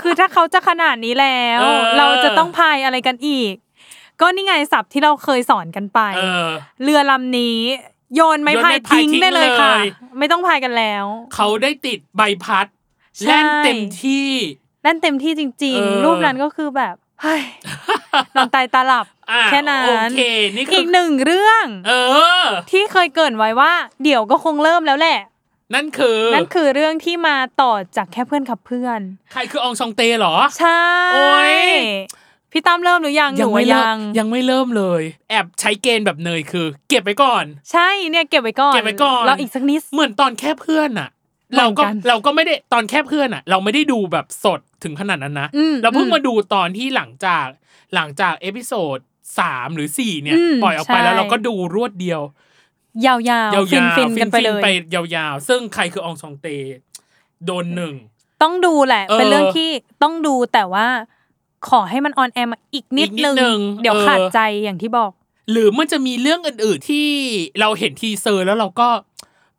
[0.02, 3.54] คือถ้าเขาจะขนาดนี้แล้วเออเราจะต้องพายอะไรกันอีก
[4.22, 6.50] ก็นี่ไงศัพท์ที่เราเคยสอนกันไปเออ
[6.84, 7.60] เรือลำนี้
[8.16, 9.88] โยนไม้โยนพายไม้พายทิ้งทิ้งได้เลยค่ะเลย
[10.20, 11.06] ไม่ต้องพายกันแล้ว
[11.36, 12.68] เขาได้ติดใบพัด
[13.20, 14.28] ใช่แล่นเต็มที่
[14.86, 17.05] นั่นเต็มที่จริงเออๆรูปนั้นก็คือแบบเฮ้ย
[18.36, 20.22] นอนตายตาหลับอะแค่นั้โอนเค
[20.56, 21.94] นี่คือีกหนึ่งเรื่อง เอ
[22.42, 25.20] อ ที่เคยเกรินไว้ว่า เดี๋ยวก็คงเริ่มแล้วแหละ
[25.74, 29.00] นั่นคือ นั่นคือเรื่องที่มาต่อจากแค่เพื่อนขับเพื่อน
[29.32, 30.82] ใครคืออองชองเตเหรอ ใช่
[31.14, 31.60] โอ๊ย
[32.52, 41.10] พี่ตั้มเริ่มหรือยังหนูไม่ว่าเริ่ยัมงยังไม่เริ่มเลย แอบใช้เกณฑ์แบบเนยคือ เก็บไว้ก่อน ใช่เนี่ยเก็บไว้ก่อนเก็บไว้ก่อนเราอีกสักนิดเหมือนตอนแค่เพื่อนอะ
[41.52, 47.46] เหมืเราอนก็กันเราก็ไม่ได้ตอนแค่เพื่อนอะเราไม่ได้ดูแบบสดถึงขนาดนั้นนะอืมเราเพิ่งอืมมาดูตอนที่หลังจาก
[47.96, 48.98] หลังจาก episode
[49.40, 52.22] สามหรือสี่เนี่ยอืมปล่อยออกไปใช่แล้วเราก็ดูรวดเดียว
[53.06, 56.48] ยาวยาวๆๆฟินๆกันไปเลยไปยาวๆ ซึ่งใครคือ Enchanté
[57.46, 57.94] โดนหนึ่ง
[58.44, 59.70] ต้องดูแหละเออเป็นเรื่องที่
[60.04, 60.88] ต้องดูแต่ว่า
[61.70, 65.12] ขอให้มัน on air มาอีกนิดอีกนิดนึงนึงเดี๋ยวเออขาดใจอย่างที่บอก
[65.52, 67.08] หรือมันจะมีเรื่องอื่นๆที่
[67.60, 68.88] เราเห็น teaser แล้วเราก็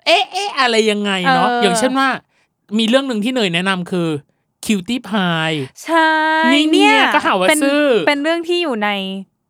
[0.06, 2.08] เอ๊ะเอ๊ะอะไรยังไงเนาะเออออย่างเช่นว่า
[2.78, 4.08] มีเรื่องหนึ่งที่เนยแนะนำคือ
[4.64, 5.52] Cutie Pie
[5.84, 6.10] ใช่
[6.52, 8.90] นี่เนี่ยก็หาว่าเป็นซื่อเป็นเรื่องที่อยู่ใน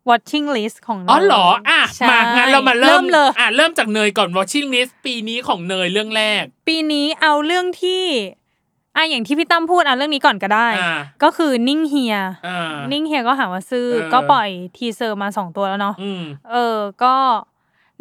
[0.09, 8.03] watching list ของเราอ๋อเหรออะใช่มางั้นเรามาเริ่เริ่มเลยอะเริ่มจากเนยก่อน watching list ปีนี้ของเนยเรื่องแรก ปีนี้เอาเรื่องที่
[8.95, 10.93] อะอย่างที่พี่ตั้มพูดอะเรื่องนี้ก่อนก็ได้อ่า
[11.23, 12.15] ก็คือนิ่งเฮีย
[12.47, 17.15] อ่านิ่งเฮียก็หาว่าซื่อเออก็ปล่อย teaser มาสองตัวแล้วเนาะอืมเออก็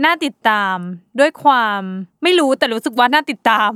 [0.05, 0.76] น่าติดตาม
[1.20, 1.80] ด้วยความ
[2.22, 3.70] ไม่รู้แต่รู้สึกว่าน่าติดตาม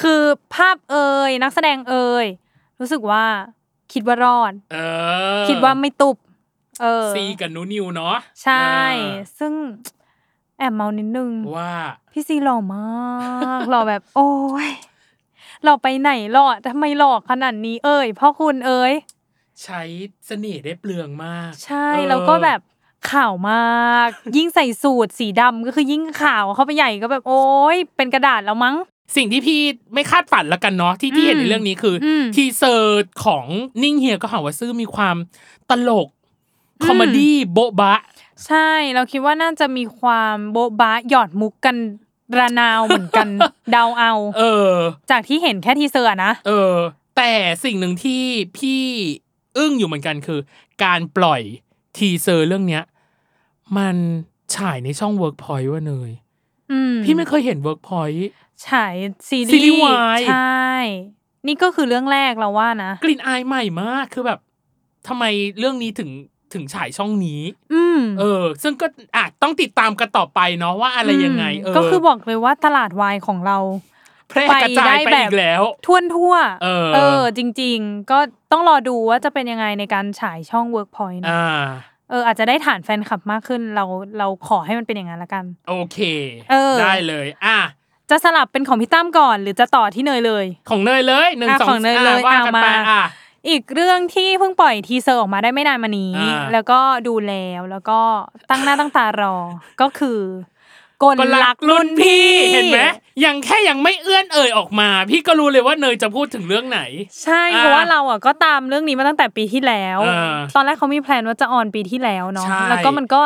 [0.00, 0.22] คือ
[0.54, 2.26] ภาพเอ่ยนักแสดงเอ่ย
[2.80, 3.24] รู้สึกว่า
[3.92, 4.76] คิดว่ารอดเอ
[5.40, 6.16] อคิดว่าไม่ตุบ
[6.82, 8.68] เออซีกับนูนิวเนาะใช่
[9.04, 9.52] อ่าซึ่ง
[10.58, 11.72] แอบเมานิดนึงว่า
[12.12, 14.30] พี่ซีหล่อมากหล่อแบบ โอ้
[14.66, 14.68] ย
[15.62, 18.92] หล่อไปไหนหล่อทำไมหล่อขนาดนี้เอ่ยพ่อคุณเอ่ย
[19.62, 19.82] ใช้
[20.26, 22.60] เสน่ห์ได้เปลืองมาก ใช่เออแล้วก็แบบ
[23.12, 27.44] ขาวมาก ยิ่งใส่สูทสีดำก็คือยิ่งขาวเข้าไปใหญ่ก็แบบโอ้
[27.74, 28.76] ยเป็นกระดาษแล้วมั้ง
[29.16, 29.60] สิ่งที่พี่
[29.94, 33.46] ไม่คาดฝันละกันเนาะที่ที่เห็นในเรื่องนี้คืออม teaser ของ
[33.82, 35.16] นิ่งเฮียก็หาว่าซื่อมีความ
[35.70, 36.08] ตลก
[36.84, 38.00] comedy โบ๊ะบะ
[38.46, 41.76] ใช่เราคิดว่าน่าจะมีความโบ๊ะบะหยอดมุกกัน
[42.38, 43.28] ระนาวเหมือนกัน
[43.72, 44.72] เดาเอา เออ
[45.10, 46.74] จากที่เห็นแค่ teaser อะนะเออ
[47.16, 47.32] แต่
[47.64, 48.22] สิ่งหนึ่งที่
[48.56, 48.82] พี่
[49.56, 50.40] อึ้งอยู่เหมือนกันคือ
[50.84, 51.42] การปล่อย
[51.96, 52.84] teaser เรื่องเนี้ย
[53.78, 53.96] มัน
[54.56, 56.10] ฉายในช่อง Workpoint ว่าเนย
[56.72, 58.16] อืมพี่ไม่เคยเห็น Workpoint
[58.68, 58.94] ฉาย
[59.28, 60.74] ซีซีรีรีส์ส์วายใช่
[61.46, 64.38] นี่ก็คือเรื่องแรกเราว่านะ กลิ่นอายใหม่มากคือแบบ
[65.08, 65.24] ทำไม
[65.58, 66.10] เรื่องนี้ถึง
[66.54, 67.40] ถึงฉายช่องนี้
[67.74, 68.86] อืมเออ ซึ่งก็
[69.16, 73.58] อาจต้องติดตามกันต่อไปเนาะว่าอะไรยังไง เออ ก็คือบอกเลยว่าตลาดวายของเรา
[74.28, 78.18] แพร่กระจายไปอีกแล้วท่วนทั่วเออ เออ จริง ๆ ก็
[78.52, 81.30] ต้องรอดูว่าจะเป็นยังไงในการฉายช่อง Workpoint นะ
[82.14, 83.84] อ่าเอออาจจะได้ฐานแฟนคลับมากขึ้น เรา
[84.18, 85.98] เราขอให้มันเป็นอย่างนั้นละกัน โอเค
[86.50, 87.58] เออ ได้เลย อะ
[88.10, 93.04] จะสลับเป็นของพี่ตั้มก่อน หรือจะต่อที่เนยเลย ของเนยเลยหนึ่งอะสองของเนยเลยะว่ากันเอามาไปอะ
[93.48, 98.00] อีกเรื่องที่เพิ่งปล่อย teaser ออกมาได้ไม่นานมานี้อ่าแล้วก็ดูแล้วแล้วก็
[98.50, 99.36] ตั้งหน้าตั้งตารอ
[99.80, 100.18] ก็คือ
[101.02, 102.80] กลก็รัลักกรุ่รุ่นนพี่พี่เห็นไหม
[103.24, 106.80] ยังแค่ยังไม่เอื้อนเอ่ยออกมา พี่ก็รู้เลยว่าเนยจะพูดถึงเรื่องไหน
[107.22, 113.20] ใช่อ่าเพราะว่าเราอะก็ตามเรื่องนี้มาตั้งแต่ปีที่แล้วอ่าตอนแรกเขามี plan ว่าจะ on ปีที่แล้วเนาะใช่แล้วก็มันก็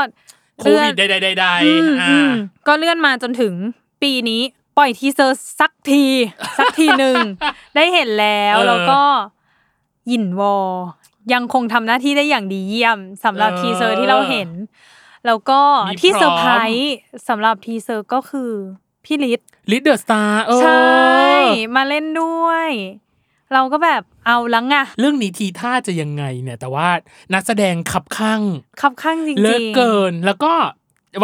[0.59, 2.31] โคเลื่อวินดใดๆๆอืมๆอ่าอืม
[2.67, 3.55] ก็เลื่อนมาจนถึง
[4.03, 4.43] ปีนี้
[4.79, 6.05] ปล่อย teaser สักที
[6.59, 7.17] สักทีหนึ่ง
[7.77, 9.01] ได้เห็นแล้วเออแล้วก็
[10.09, 10.57] หยินวอ
[11.33, 14.49] ยังคงทำหน้าที่ได้อย่างดีเยี่ยมสำหรับเออ teaser ที่เราเห็น
[15.29, 16.97] แล้วก็มีที่พร้อมเซอร์ไพรส์
[17.29, 18.51] สำหรับ teaser ก็คือ
[19.05, 21.33] พี่ริทริท เดอะสตาร์เออใช่
[21.77, 22.71] มาเล่นด้วย
[23.53, 26.89] เราก็แบบเอาลังอะเรื่องนี้ทีท่าจะยังไงเนี่ย แต่ว่า
[27.35, 28.41] นักแสดงคับคั่ง
[28.81, 30.53] คับคั่งจริงๆเลิศเกินแล้วก็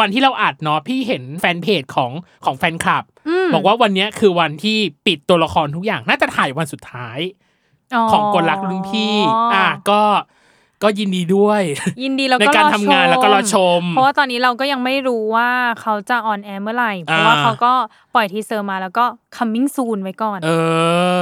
[0.00, 2.10] วันที่เราอัดเนาะพี่เห็นแฟนเพจของ
[2.44, 7.18] ของแฟนคลับบอกว่าวันเนี้ยคือวันที่ปิดตัวละครทุกอย่างน่าจะถ่ายวันสุดท้าย
[8.12, 9.14] ของกลรักรุ่นพี่
[9.54, 10.02] อะก็
[10.82, 11.62] ก็ยินดีด้วย
[12.02, 15.50] ยินดีแล้วในก็การอทำงานแล้วก็รอชม เพราะว่าตอนนี้เราก็ยังไม่รู้ว่า
[15.80, 17.72] เขาจะ on air เมื่อไหร่ เพราะว่าอ่าเขาก็
[18.14, 19.04] ปล่อย teaser มาแล้วก็
[19.36, 20.50] coming soon ไว้ก่อน เอ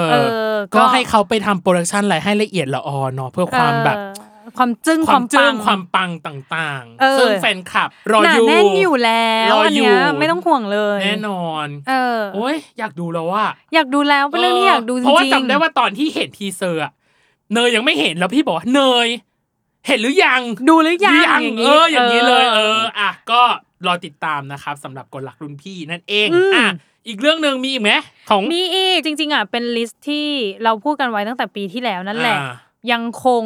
[0.01, 0.17] อ เอ
[0.51, 4.13] อก็ก็ให้เขาไปทำ production อะไรให้ละเอียดละออเนาะเพื่อความแบบเออ
[4.59, 13.45] ความจึ้งความมคาวจึ้ปังงความปังต่างเออๆซึ่งแฟนคลับ รอหนาอยู่แน่นอยู่แล้วรออันอยู่เนี้ยไม่ต้องห่วงเลย แน่นอน เออโอ้ยอยากดูแล้วว่า
[13.75, 16.93] อยากดูแล้วเป็นเรื่องที่อยากดูจริงๆเพราะว่าจำได้ว่าตอนที่เห็น teaser อะ
[17.55, 19.09] เนยยังไม่เห็นแล้วพี่บอกว่าเนย
[19.87, 23.43] เห็นหรือยังดูหรือยังยังอย่างเอนี้ออย่างนี้เลย เอออะก็
[23.87, 26.67] รอติดตามนะครับสำหรับกลรักรุ่นพี่นั่นเองอืมอะ
[27.09, 27.93] อีกเรื่องหนึ่งมีอีกไหม
[28.31, 30.29] ของมีอีกจริง ๆอะเป็น list ที่
[30.65, 32.55] เราพูดกันไว้ตั้งแต่ปีที่แล้วนั่นแหละอ่า
[32.93, 33.45] ยังคง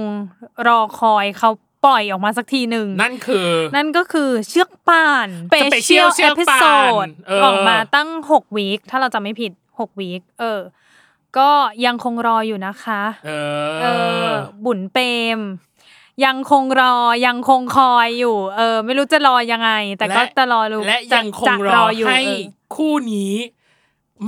[0.67, 1.51] รอคอยเขา
[1.85, 10.61] ปล่อยออกมาสักทีหนึ่งนั่นคือ นั่นก็คือเชือกป่าน Special Special เชือกป่าน Episode เออออกมาตั้ง6วีคถ้าเราจำไม่ผิด6วีคเออ
[11.39, 11.51] ก็
[11.85, 13.31] ยังคงรออยู่นะคะ เอ
[13.83, 13.87] เอ
[14.25, 15.07] ออบุญเปร
[15.37, 15.39] ม
[16.25, 16.97] ยังคงรอ
[17.27, 22.41] ยังคงคอยอยู่ เออ ไม่รู้จะรอยังไง แต่ก็และจะรอรู้และจะยังคงจะรออยู่ให้เออ
[22.75, 23.33] คู่นี้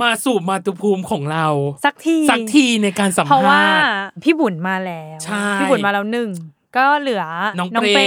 [0.01, 1.47] มาสู่มาตุภูมิของเรา
[1.85, 6.29] สักทีสักทีในการสัมเพราะว่าภาษณ์พี่บุญมาแล้วใช่พี่บุญมาแล้วหนึ่ง
[6.77, 7.23] ก็เหลือ
[7.59, 8.03] น้องเปร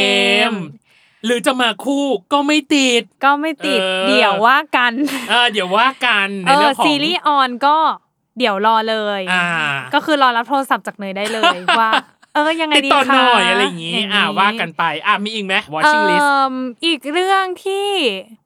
[0.52, 0.54] ม
[1.24, 4.92] หรือจะมาคู่ก็ไม่ติด ก็ไม่ติดเออเดี๋ยวว่ากัน
[5.30, 7.76] เออเดี๋ยวว่ากันในเออเรื่องของซีรีส์ออนก็
[8.38, 9.46] เดี๋ยวรอเลยอ่า
[9.94, 11.90] ก็คือรอรับโทรศัพท์จากเนยได้เลยว่า
[12.34, 16.54] เออยังไงติดดีต่อคะหน่อยอะไรอย่างงี้อ่าว่ากันไปอ่ามีอีกไหม watching list เอิ่ม
[16.84, 17.88] อีกเรื่องที่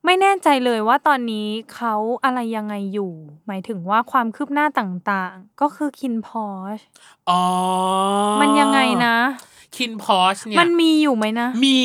[0.04, 3.12] ไม่แน่ใจเลยว่าตอนนี้เขาอะไรยังไงอยู่
[3.46, 6.78] หมายถึงว่าความคืบหน้าต่างๆ ก็คือ KinnPorsche
[7.30, 7.42] อ๋อ
[8.40, 9.16] มันยังไงนะ
[9.76, 11.80] KinnPorsche เนี่ยมันมีอยู่ไหมนะ มี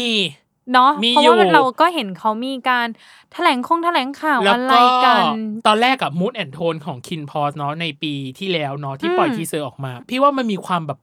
[0.73, 2.87] เนาะมีเพราะอยู่ว่าเราก็เห็นเขามีการ
[3.33, 5.23] แถลงคงแถลงข่าวแล้วอะไรก็กัน
[5.67, 10.99] ตอนแรกกับ mood and tone ของ KinnPorsche เนาะในปีที่แล้วเนาะที่อืมปล่อย teaser ออกมา พี่ว่ามันมีความแบบ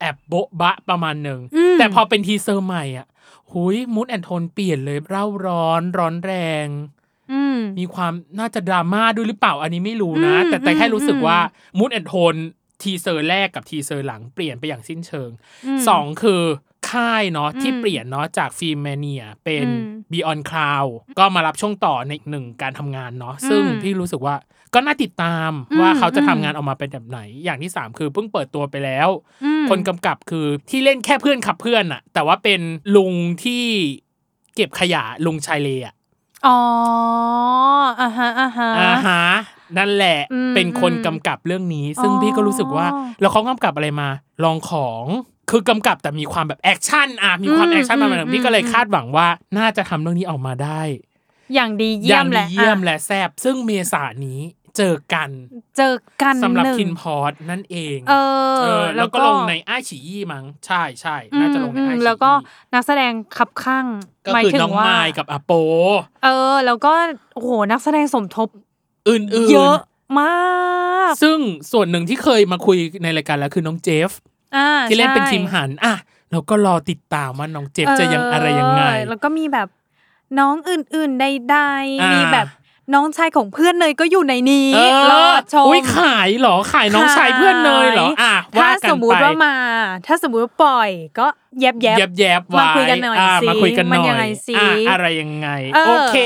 [0.00, 3.06] แอบโบ๊ะบ๊ะประมาณหนึ่งอืมแต่พอเป็น teaser ใหม่อะ
[3.52, 6.32] หุย mood and tone เปลี่ยนเลยเร่าร้อนร้อนแร
[6.64, 6.66] ง
[7.32, 11.38] อืมมีความน่าจะดราม่าด้วยหรือเปล่าอันนี้ไม่รู้นะอืมแต่แต่แค่รู้สึกอืมว่า
[11.78, 12.34] mood and tone
[12.82, 15.30] teaser แรกกับ teaser หลังเปลี่ยนไปอย่างสิ้นเชิง
[15.66, 16.42] อืมสองคือ
[16.90, 24.34] ค่ายเนาะที่อืมเปลี่ยนเนาะจาก Filmania เป็นอืม Be On Cloud ก็มารับช่วงต่อในอีกหนึ่งการทำงานเนาะซึ่งอืมพี่รู้สึกว่า
[24.74, 29.08] ก็น่าติดตามอืมว่าเขาจะอืมทำงานออกมาเป็นแบบไหน อย่างที่สามคือเพิ่งเปิดตัวไปแล้ว
[29.44, 32.60] อืมคนกำกับคือที่เล่นแค่เพื่อนครับเพื่อนอะแต่ว่าเป็น
[32.96, 33.14] ลุง
[33.44, 33.64] ที่
[34.54, 35.94] เก็บขยะลุงชายเลอะ
[36.46, 36.58] อ๋อ
[38.00, 39.22] อ่าฮะอ่าฮะอ่าฮะ
[39.78, 42.86] นั่นแหละอืมเป็นคนอืมกำกับเรื่องนี้ ซึ่งอ๋อพี่ก็รู้สึกว่า
[43.20, 44.08] แล้วเขากำกับอะไรมา
[44.44, 45.04] ลองของ
[45.50, 49.28] คือกำกับแต่มีความแบบ action อะมีความอืมแอคชั่นมาหน่อยอืมพี่ก็เลยอืมคาดหวังว่า
[49.58, 50.82] น่าจะทำเรื่องนี้ออกมาได้
[51.54, 54.40] อย่างดีเยี่ยย่างมแหดีละเยี่ยมอะและแซบซึ่งเมษานี้
[54.76, 55.30] เจอกัน
[55.76, 58.14] เจอกันสำหรับนึ่งคินพอร์ตนั่นเองเอ
[58.54, 62.30] อเออ แล้วก็ลงในไอฉียี่มั้งใช่ใช่น่าจะลงในอืมไออืมฉีแล้วก็
[62.74, 63.86] นักแสดงขับข้าง
[64.26, 65.52] ก็หมายคือถึน้องงว่าไมายกับอาโป
[66.24, 66.92] เออ แล้วก็
[67.34, 68.48] โอ้โหนักแสดงสมทบ
[69.08, 69.78] อื่นๆเยอะ
[70.20, 71.38] มาก ซึ่ง
[71.72, 74.39] ส่วนหนึ่งที่เคยมาคุยในรายการแล้วคือน้องเจฟอ่า
[74.88, 75.94] ที่เล่นเป็นใช่ทีมหันอะ
[76.30, 79.68] เราก็รอติดตามว่าน้องเจฟจะยังอะไรยังไงเออแล้วก็มีแบบ
[80.38, 81.58] น้องอื่นๆใด
[82.02, 82.46] อ่าๆมีแบบ
[82.94, 84.80] น้องชายของเพื่อนเนยก็อยู่ในนี้เอ
[85.10, 89.54] รออดชมอุ้ยขายเหรอขายน้องชายเพื่อนเนยเหรออะถ้าว่ากันสมมุติไปว่ามา
[90.06, 91.26] ถ้าสมมุติว่าปล่อยก็
[91.60, 96.16] แยบแยบแยบแยบๆไว้มาคุยกันหน่อยะสิมาคุยกันหน่มันอยยังไงสิอะอะไรยังไงเออโอเค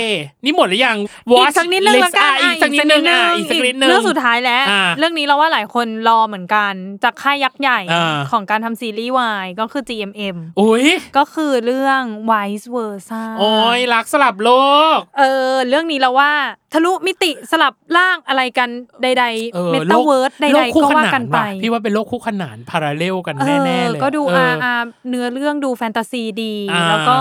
[0.44, 0.96] นี่หมดหรือยัง
[1.28, 6.72] อีก Watch สักนิดนึง list ละกันอะอีกสักนิดนึงอะอีกสักนิดนึงเรื่องสุดท้ายแล้วอ่าเรื่องนี้เราว่าหลายคนรอเหมือนกัน
[7.04, 10.86] จากค่ายยักษ์ใหญ่อ่าของการทำซีรีส์วายก็คือ GMM อุ้ย
[11.18, 14.50] ก็คือเรื่อง Vice Versa โอ้ยรักสลับโล
[14.96, 16.32] ก เออ เรื่องนี้เราว่า
[16.72, 18.68] ทะลุมิติสลับร่างอะไรกัน
[19.02, 19.06] ใด
[19.54, 24.74] เอๆอเมตาเวิร์สใดโลกๆคู่ก็ขว่านากันนไปว่ะพี่ว่าเป็นโลกคู่ขนาน parallel กันเออแน่ๆเลยก็ดูเออาออา
[25.08, 27.16] เนื้อเรื่องดูแฟนตาซีดีอ่าแล้วก็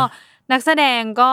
[0.51, 1.31] นักแสดงก็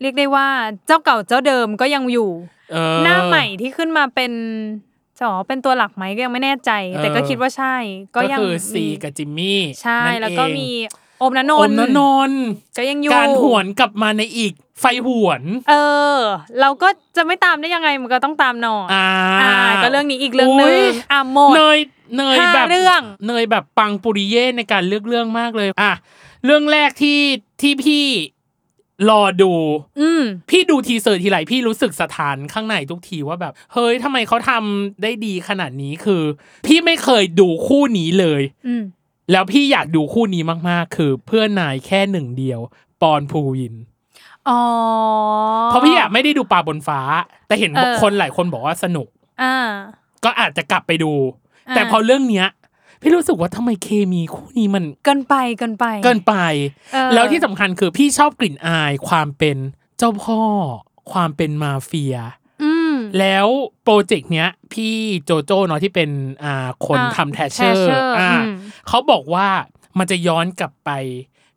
[0.00, 0.48] เรียกได้ว่า
[0.86, 2.30] เจ้าเก่าเจ้าเดิมก็ยังอยู่
[2.72, 4.32] เออหน้าใหม่ที่ขึ้นมาเป็น
[5.18, 7.76] จะบอกว่าเป็นตัวหลักไหมก็ยังไม่แน่ใจ แต่ก็เออคิดว่าใช่
[8.14, 10.68] ก็ก็ยังคือซีมีกับจิมมี่ใช่นั่นเองแล้วก็มี
[11.20, 12.00] โอมนนโอมนนท์น
[12.30, 12.42] นท์
[12.76, 15.74] ก็ยังอยู่การหวนกลับมาในอีก ไฟหวน เอ
[16.16, 16.18] อ
[16.60, 19.06] เราก็จะไม่ตามได้ยังไงมันก็ต้องตามหน่อยอ่า
[19.42, 19.52] อ่า
[19.82, 20.80] ก็เรื่องนี้อีกเรื่องหนึ่งย
[21.12, 21.78] อะหมดเนย
[22.16, 25.92] เนยห้าแบบเรื่องเนยแบบปังปุริเย่ในการเลือกเรื่องมากเลย อะ
[26.44, 27.20] เรื่องแรกที่
[27.60, 28.04] ที่พี่
[29.10, 29.52] รอดู
[30.00, 36.22] อืมพี่ดูทีเซอร์ทีไรพี่รู้สึกสถานข้างในทุกทีว่าแบบ เฮ้ยทำไมเขาทำได้ดีขนาดนี้คือ
[36.66, 38.82] พี่ไม่เคยดูคู่นี้เลย อืม
[39.32, 42.60] แล้วพี่อยากดูคู่นี้มากๆ คือเพื่อนนายแค่หนึ่งเดียว
[43.02, 43.74] ปอนภูวิน
[44.48, 44.60] อ๋อ
[45.66, 47.00] เพราะพี่อยากไม่ได้ดูปลาบนฟ้า
[47.46, 49.08] แต่เห็นเออคนหลายคนบอกว่าสนุก
[49.42, 49.54] อ่า
[50.24, 51.12] ก็อาจจะกลับไปดู
[51.68, 52.48] อ่าแต่พอเรื่องเนี้ย
[53.02, 56.34] พี่รู้สึกว่าทำไมเคมีคู่นี้มัน เกินไปเกินไป เกินไป
[56.92, 59.56] เออแล้วที่สำคัญคือพี่ชอบกลิ่นอายความเป็น
[59.98, 60.42] เจ้าพ่อ
[61.12, 62.16] ความเป็นมาเฟีย
[62.62, 63.46] อืมแล้ว
[63.82, 66.10] project เนี้ย พี่โจโจ้เนาะที่เป็น
[66.44, 68.54] อ่าคนอ่าทำแทชเชอร์ Thatcher อ่าอืม
[68.88, 69.48] เขาบอกว่า
[69.98, 70.90] มันจะย้อนกลับไป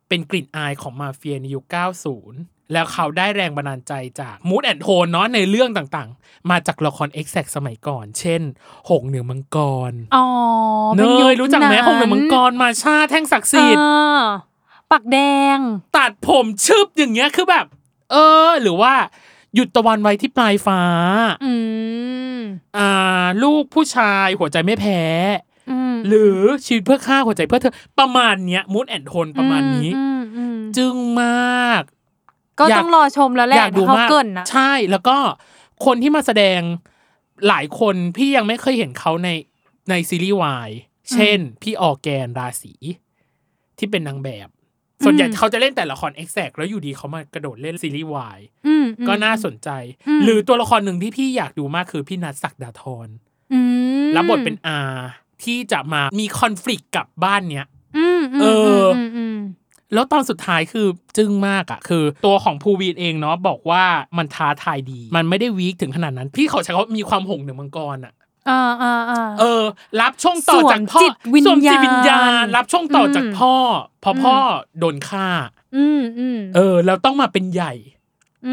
[0.08, 1.66] เป็นกลิ่นอายของมาเฟียในยุค
[2.14, 8.42] 90 แล้วเขาได้แรงบันดาลใจจาก mood and tone เนาะในเรื่องต่างๆ มาจากละคร e x a c t สมัยก่อน เช่น
[8.90, 9.58] หงส์เหนือมังก
[9.92, 10.26] รอ๋อ
[10.96, 14.22] เนยรู้จักไหมหงส์เหนือมังกรมาชาแท่งศักดิ์สิทธิ์อ่า
[14.92, 15.18] ปักแด
[15.56, 15.58] ง
[15.98, 17.66] ตัดผมชึบอย่างเงี้ยคือแบบ
[18.12, 18.16] เอ
[18.48, 18.94] อ หรือว่า
[19.56, 20.82] หยุดตะวันไว้ที่ปลายฟ้า
[21.46, 21.54] อื
[22.38, 22.40] ม
[22.78, 25.02] อ่า ลูกผู้ชายหัวใจไม่แพ้
[25.72, 31.84] อืมหรือชีวิตเพื่อข้าหัวใจเพื่อเธอ ประมาณเนี้ยมูดแอนโทนประมาณนี้อืมอืมจึงมาก
[32.60, 35.18] ก็อยากต้องรอชมแล้วแหละอยากดูเขามากเกรินนะใช่แล้วก็
[35.86, 36.62] คนที่มาแสดง
[37.48, 39.30] หลายคนพี่ยังไม่เคยเห็นเขาใน
[39.90, 40.70] ในซีรีส์วาย
[41.14, 42.74] เช่น พี่ออร์แกนราศี
[43.78, 44.50] ที่เป็นนางแบบ
[45.04, 49.70] ส่วนใหญ่เขาจะเล่นแต่ละครเอ็กแซกแล้วอยู่ดีเขามากระโดดเล่นซีรีส์วายอืมอืมก็น่าสนใจ
[50.08, 53.08] อืมหรือตัวละครหนึ่งที่พี่อยากดูมากคือพี่นัทศักดาธร
[53.54, 53.60] อื
[54.06, 54.80] มรับบทเป็นอา
[55.44, 57.66] ที่จะมามีคอน FLICT กับบ้านเนี้ย
[57.98, 58.46] อืมมเอ
[58.84, 59.38] ออืมอืม
[59.94, 60.88] แล้วตอนสุดท้ายคือ
[61.18, 63.84] จึ้งมากอะคือ ตัวของภูวีนเองเนาะบอกว่า
[64.18, 68.14] มันท้าทายดี มันไม่ได้วีคถึงขนาดนั้น พี่เขาใช้คำว่ามีความหงเหนือมังกรอะ
[68.50, 69.64] อ่าอ่าอ่าเออ
[70.02, 73.56] รับช่วงต่อจากพ่อสวมจิตวิญญาณสวมจิตวิญญาณรับช่วงต่ออืมจากพ่อ
[74.04, 74.36] พออืมพ่อ
[74.80, 75.28] โดนฆ่า
[75.76, 77.74] อืมอืมเออ แล้วต้องมาเป็นใหญ่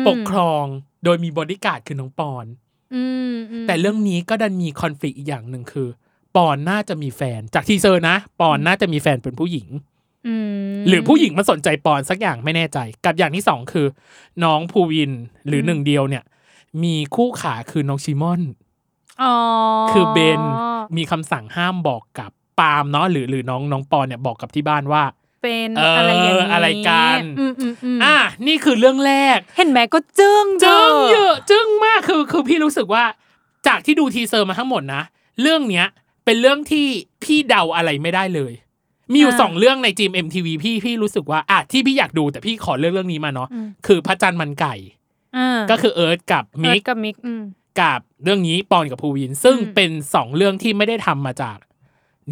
[0.05, 0.65] มปกครอง
[1.05, 2.47] โดยมีบอดี้การ์ดคือน้องปอนด์
[2.95, 5.89] อืมอืมแต่เรื่องนี้ก็ดันมี conflict อีกอย่างหนึ่งคือ
[6.37, 9.90] ปอนด์น่าจะมีแฟน จาก teaser นะ ปอนด์น่าจะมีแฟนเป็นผู้หญิงอืม
[10.89, 13.87] หรือผู้หญิงมาสนใจปอนด์สักอย่างไม่แน่ใจ กับอย่างที่สองคือ
[14.45, 15.13] น้องภูวิน
[15.47, 16.25] หรือหนึ่งเดียวเนี่ย
[16.83, 18.41] มีคู่ขาคือน้องชิมอน
[19.23, 19.35] อ๋อ
[19.93, 20.41] คือเบน
[20.97, 25.03] มีคำสั่งห้ามบอกกับปาล์มเนาะหรือหรือน้องน้องปอนด์เนี่ยบอกกับที่บ้านว่า
[25.43, 28.17] เป็นเออออะไรอย่างนี้อะไรกันอืมอืมอืมอะ
[28.47, 33.05] นี่คือเรื่องแรก เห็นไหมก็จึ้งจึ้งเยอะจึ้งมากคือคือพี่รู้สึกว่า
[33.67, 35.03] จากที่ดู teaser มาทั้งหมดนะ
[35.41, 35.87] เรื่องเนี้ย
[36.25, 36.87] เป็นเรื่องที่
[37.23, 38.53] พี่เดาอะไรไม่ได้เลย
[39.13, 43.49] มีอยู่สองเรื่องในจีม MTV พี่พี่รู้สึกว่าอะที่พี่อยากดูแต่พี่ขอเลือกเรื่องนี้มาเนาะ
[43.87, 44.75] คือพระจันทร์มันไก่
[45.37, 47.43] อ่าก็คือเเอิร์ธกับมิเอิร์ธกับมิกซ์อืม
[47.81, 51.59] กับเรื่องนี้ปอนด์กับภูวิน ซึ่งอืมเป็นสองเรื่องที่ไม่ได้ทำมาจาก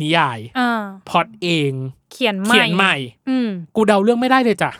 [0.00, 1.72] นิยายอ่าพล็อดเอง
[2.12, 2.96] เขียนใหม่เขียนใหม่
[3.28, 4.70] อืมกูเดาเรื่องไม่ได้เลยจ้ะ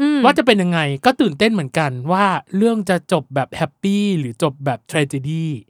[0.00, 2.26] อืมว่าจะเป็นยังไงก็ตื่นเต้นเหมือนกันว่า
[2.56, 5.62] เรื่องจะจบแบบ happy หรือจบแบบทร a g e d y อืม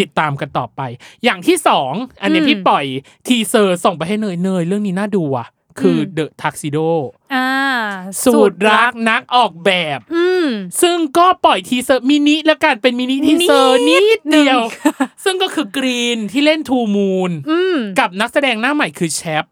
[0.00, 0.80] ติดตามกันต่อไป
[1.24, 1.92] อย่างที่สอง
[2.22, 2.84] อันเนี้ยอืมพี่ปล่อย
[3.26, 5.48] teaser ส่งไปให้เนยเนยเรื่องนี้น่าดูอะ
[5.80, 6.88] คืออืม The Tuxedo
[7.34, 7.48] อ่า
[8.24, 10.46] สูทรักนักออกแบบอืม
[10.82, 19.44] ซึ่งก็ปล่อย teaser mini แล้วกันเป็น mini teaser นิทีเซอร์นินิดดเดียวหนึ่งซึ่งก็คือกรีนที่เล่นทูมูนอืมกับนักแสดงหน้าใหม่คือแชป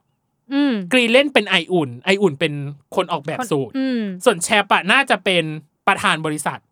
[0.55, 2.53] อืมกรีนเล่นเป็นไออุ่น ไออุ่นเป็น
[2.95, 5.45] คนออกแบบสูทอืมส่วนแชปอะน่าจะเป็น
[5.87, 6.72] ประธานบริษัทอื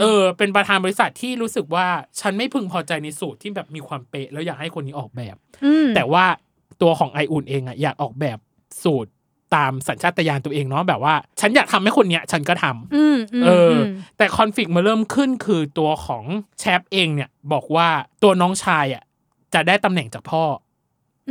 [0.00, 1.86] เออ เป็นประธานบริษัทที่รู้สึกว่า
[2.20, 5.36] ฉันไม่พึงพอใจในสูทที่แบบมีความเป๊ะแล้วอยากให้คนนี้ออกแบบ
[5.84, 6.24] มแต่ว่า
[6.82, 8.38] ตัวของไออุ่นเองอะอยากออกแบบ
[8.82, 9.10] สูตร
[9.54, 13.82] ตามสัญชาตญาณตัวเองเนาะแบบว่า ฉันอยากทำให้คนเนี้ย ฉันก็ทำอืมมเอออม
[14.18, 16.24] แต่คอนฟ lict มาเริ่มขึ้นคือตัวของ
[16.60, 17.88] เชฟเองเนี่ย บอกว่า
[18.22, 19.02] ตัวน้องชายอะ
[19.54, 20.42] จะได้ตำแหน่งจากพ่อ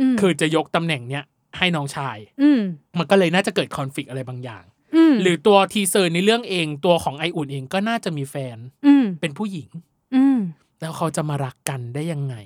[0.00, 1.24] อคือจะยกตำแหน่งเนี้ย
[1.58, 2.60] ให้น้องชายอืม
[2.98, 4.71] มันก็เลยน่าจะเกิดคอนฟ lict อะไรบางอย่างอืม
[5.22, 9.68] หรือตัว teaser ในเรื่องเองตัวของไออุ่นเองก็น่าจะมีแฟนอืมเป็นผู้หญิง
[10.14, 10.38] อืม
[10.80, 12.36] แล้วเขาจะมารักกันได้ยังไง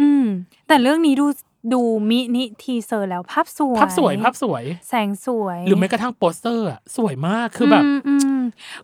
[0.00, 0.24] อืม
[0.66, 1.26] แต่เรื่องนี้ดู
[1.72, 8.40] ดู mini teaser แล้วภาพสวยภาพสวยภาพสวย แสงสวย หรือแม้กระทั่งโปสเตอร์อะสวยมากคือแบบมอืม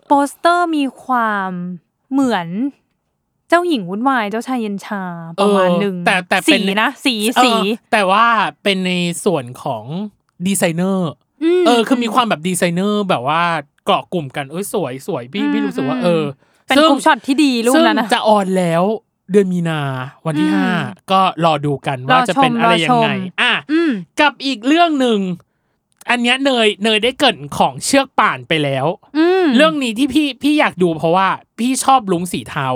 [0.06, 1.50] โปสเตอร์มีความ
[2.12, 2.48] เหมือน
[3.48, 5.02] เจ้าหญิงวุ่นวายเจ้าชายเย็นชา
[5.38, 7.52] ประมาณเออหนึ่งแต่แต่เป็สีนนะสีเออสี
[7.92, 8.26] แต่ว่า
[8.62, 8.92] เป็นใน
[9.24, 9.84] ส่วนของ
[10.46, 11.29] ดีไซเนอร์ม
[11.66, 13.42] เออ คือมีความแบบดีไซเนอร์แบบว่า
[13.86, 16.24] เกาะกลุ่มกันเอ้ยสวยสวยพี่อืมพี่รู้สึกว่าอืมเออ
[16.66, 18.84] เป็นซึ่งกลุ่มช็อตที่ดีรูปซึ่งนั้นนะจะออนแล้ว
[19.32, 19.80] เดือนมีนา
[20.26, 20.68] วันที่อืมห้า
[21.12, 25.18] ก็รอดูกันว่ารอจะเป็นชมอะไรรอยังไงชมอะอืมกับอีกเรื่องหนึ่ง
[26.10, 28.86] อันเนี้ยเนยเนยได้เกรินของเชือกป่านไปแล้ว
[29.18, 31.28] อืมเรื่องนี้ที่พี่พี่อยากดูเพราะว่า
[31.58, 32.68] พี่ชอบลุงสีเทา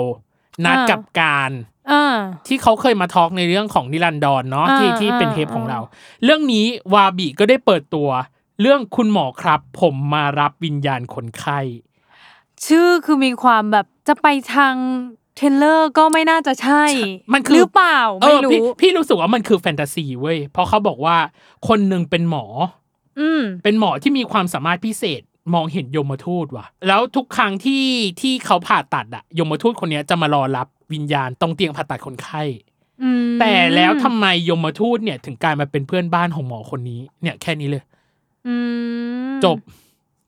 [0.65, 1.51] นัดอ่ากักับการ
[1.91, 2.15] อ่า
[2.47, 5.79] ที่เขาเคยมาทอล์กในเรื่องของนิรันดรเนาะอ่าที่ที่เป็นอ่าเทปของอ่าเรา
[6.23, 8.09] เรื่องนี้วาบิก็ได้เปิดตัว
[8.61, 11.59] เรื่องคุณหมอครับ ผมมารับวิญญาณคนไข้
[12.65, 14.75] ชื่อคือมีความแบบจะไปทาง
[15.35, 16.83] thriller ก็ไม่น่าจะใช่
[17.33, 21.17] มันคือหรือเปล่าเอไม่อพี่รู้พี่รู้สึกว่ามันคือแฟนตาซีเว้ยเพราะเขาบอกว่า
[21.67, 22.45] คนหนึ่งเป็นหมอ
[23.19, 25.21] อืมเป็นหมอที่มีความสามารถพิเศษ
[25.53, 27.83] มองเห็นยมทูตว่ะ แล้วทุกครั้งที่
[28.21, 32.43] ที่เขาผ่าตัดอะยมทูตคนเนี้ยจะมารอรับวิญญาณตรงเตียงผ่าตัดคนไข้
[33.03, 37.94] อืมแต่แล้วทำไมยมทูตเนี่ยถึงกลายมาเป็นเพื่อนบ้านของหมอคนนี้ เนี่ยแค่นี้เลยอืม
[39.45, 39.57] จบ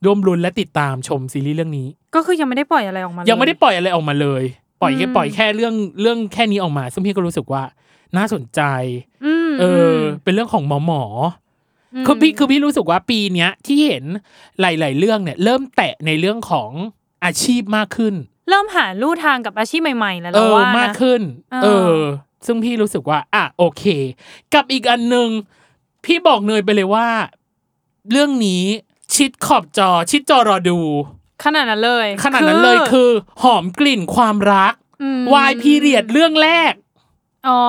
[0.05, 4.43] ร่วมรุนและติดตามชมซีรีส์เรื่องนี้ ก็คือยังไม่ได้ปล่อยอะไรออกมายัยังไม่ได้ปล่อยอะไรออกมาเลย
[4.82, 7.63] ปล่อยแค่อืมปล่อยแค่เรื่องเรื่องแค่นี้ออกมา ซึ่งพี่ก็รู้สึกว่า
[8.18, 8.61] น่าสนใจ
[9.26, 11.03] อืมเอออ เป็นเรื่องของหมอหมอ
[11.95, 14.03] อคือพี่คือพี่รู้สึกว่าปีเนี้ยที่เห็น
[14.61, 16.72] หลาย ๆ เรื่องเนี่ย เริ่มแตะในเรื่องของ
[17.26, 18.15] อาชีพมากขึ้น
[18.49, 22.01] เริ่มหาลู่ทางกับอาชีพใหม่ ๆ แล้วเอเราอว่านะมากขึ้นเออเออ
[22.45, 23.84] ซึ่งพี่รู้สึกว่า อะโอเค
[24.53, 25.30] กับอีกอันหนึ่ง
[26.05, 27.07] พี่บอกเนยไปเลยว่า
[28.12, 28.64] เรื่องนี้
[29.16, 30.80] ชิดขอบจอชิดจอรอดู
[31.43, 33.10] ขนาดนั้นเลย ขนาดนั้นเลยคือ
[33.43, 34.74] หอมกลิ่นความรัก
[35.18, 36.74] มวายพีเรียดเรื่องแรก
[37.47, 37.62] อ๋อ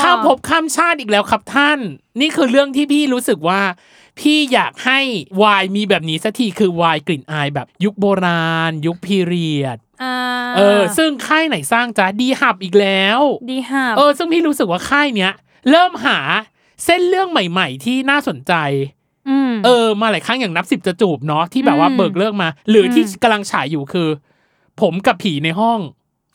[0.00, 1.78] ข้ามภพข้ามชาติอีกแล้วครับท่าน
[2.20, 3.62] นี่คือเรื่องที่พี่รู้สึกว่า
[4.20, 5.00] พี่อยากให้
[5.42, 10.14] วายมีแบบนี้สักทีคือวายกลิ่นอายแบบ ยุคโบราณ ยุคพีเรียดอ่า
[10.56, 13.20] เออ ซึ่งค่ายไหนสร้างจ้าดีหับอีกแล้ว
[13.50, 15.32] ดีฮะเออ ซึ่งพี่รู้สึกว่าค่ายเนี้ย
[15.70, 16.18] เริ่มหา
[16.84, 18.99] เส้นเรื่องใหม่ ๆ ที่น่าสนใจอืม
[19.64, 24.08] เออมาหลายครั้งอย่างนับสิบจะจูบเนาะที่แบบว่าอืมเบิกเลิกมา หรืออมที่กำลังฉายอยู่คือ
[24.80, 25.80] ผมกับผีในห้อง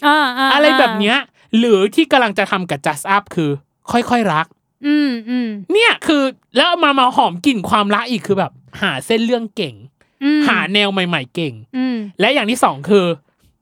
[0.05, 1.17] อ่าาอะไรแบบเนี้ย
[1.57, 3.49] หรือที่กำลังจะทำกับ just up คือ
[3.91, 4.45] ค่อยๆรัก
[4.87, 6.23] อืมอืมเนี่ยคือ
[6.55, 9.75] แล้วเอามามาหอมกลิ่นความรักอีกคือแบบ หาเส้นเรื่องเก่ง
[10.23, 13.05] อืมหาแนวใหม่ ๆ เก่งอืมและอย่างที่สองคือ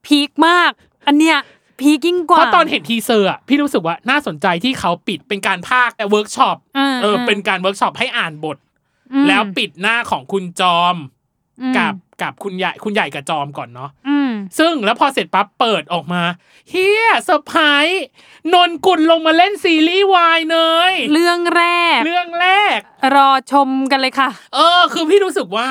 [0.05, 0.71] พีคมาก
[1.07, 1.37] อันเนี้ย
[1.79, 8.72] พีคยิ่งกเพว่าราะตอนเห็น teaser อะพี่รู้สึกว่าน่าสนใจที่เขาปิดเป็นการภาคเวิร์กช็อปอ่าเออเป็นการเวิร์กช็อปให้อ่านบทอืม
[9.27, 10.95] แล้วปิดหน้าของคุณจอม
[11.61, 16.21] อืมกับกับคุณใหญ่คุณใหญ่กับจอมก่อนเนาะอืมซึ่งแล้วพอเสร็จปั๊บเปิดออกมา
[16.69, 18.05] เฮียเซอร์ไพรส์
[18.53, 20.57] นนกุลลงมาเล่นซีรีส์วายเนี่
[20.91, 21.63] ยเรื่องแร
[21.95, 22.47] ก เรื่องแร
[22.77, 22.79] ก
[23.15, 25.67] รอชมกันเลยค่ะ เออ คือพี่รู้สึกว่า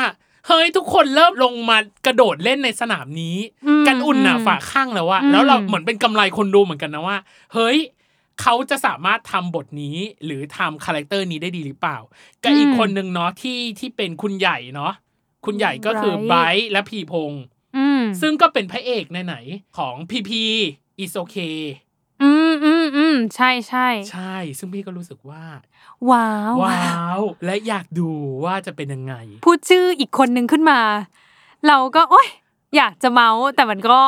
[0.48, 3.36] เฮ้ยทุกคนเริ่มลงมากระโดดเล่นในสนามนี้
[3.66, 7.16] อืมกันอุ่นหนาอืมฝาข้างแล้วว่าอืมแล้วเราเหมือนเป็นกำไรคนดูเหมือนกันนะว่า
[7.54, 7.78] เฮ้ย
[8.40, 11.98] เขาจะสามารถทำบทนี้หรือทำ character นี้ได้ดีหรือเปล่า
[12.42, 14.92] กับอืมอีกคนหนึ่งเนาะที่ที่เป็นคุณใหญ่เนาะ
[15.46, 17.42] คุณใหญ่ก็คือ Bright ไบรท์และพีพงษ์
[17.76, 20.42] อืมซึ่งก็เป็นพระเอกในไหนๆของพีพี
[20.98, 21.36] อิโอเค
[22.22, 25.44] อืมอืมอืมใช่ใช่ใช่ ซึ่งพี่ก็รู้สึกว่า
[26.10, 28.10] ว้าวว้าว และอยากดู
[28.44, 29.14] ว่าจะเป็นยังไง
[29.44, 30.80] พูดชื่ออีกคนนึงขึ้นมา
[31.66, 32.28] เราก็โอ๊ย
[32.76, 33.98] อยากจะเมาส์แต่มันก็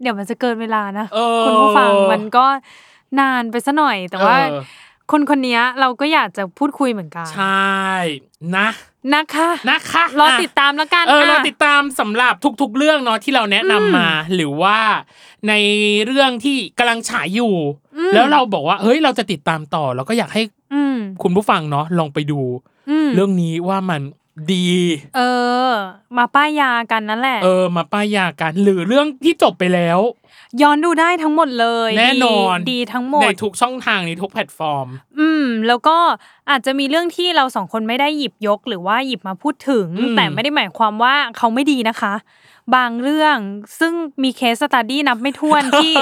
[0.00, 2.46] เดี๋ยวมันจะเกินเวลานะเออคุณผู้ฟังมันก็
[3.20, 4.62] นานไปซะหน่อย แต่ว่าเออ
[5.10, 7.88] คนคนนี้เราก็อยากจะพูดคุยเหมือนกัน ใช่
[8.56, 8.68] นะ
[9.14, 14.78] นะคะนะคะรอติดตามแล้วกันเออเราะติดตามสำหรับทุก ๆ เรื่องเนาะที่เราแนะนำมา หรือว่า
[15.48, 15.52] ใน
[16.06, 17.54] เรื่องที่กำลังฉายอยู่
[18.14, 20.42] แล้วเราบอกว่าเฮ้ยเราจะติดตามต่อเราก็อยากให้
[20.74, 22.40] อืมคุณผู้ฟังเนาะลองไปดู
[22.90, 24.02] อืมเรื่องนี้ว่ามัน
[24.52, 24.68] ดี
[25.16, 25.20] เอ
[25.68, 25.70] อ
[26.18, 29.98] มาป้ายยากันนั่นแหละ เออ มาป้ายยากัน หรือเรื่องที่จบไปแล้ว
[30.62, 34.86] ย้อนดูได้ทั้งหมดเลย แน่นอนดีดีทั้งหมในดทุกช่องทางในทุกแพลตฟอร์ม
[35.18, 35.96] อืม แล้วก็
[36.50, 42.14] อาจจะมีเรื่องที่เราสองคนไม่ได้หยิบยกหรือว่าหยิบมาพูดถึงอืมแต่ไม่ได้หมายความว่าเขาไม่ดีนะคะ
[42.74, 43.36] บางเรื่อง
[43.80, 43.92] ซึ่ง
[44.22, 45.94] มีเคสสตาดี้นับไม่ถ้วนที่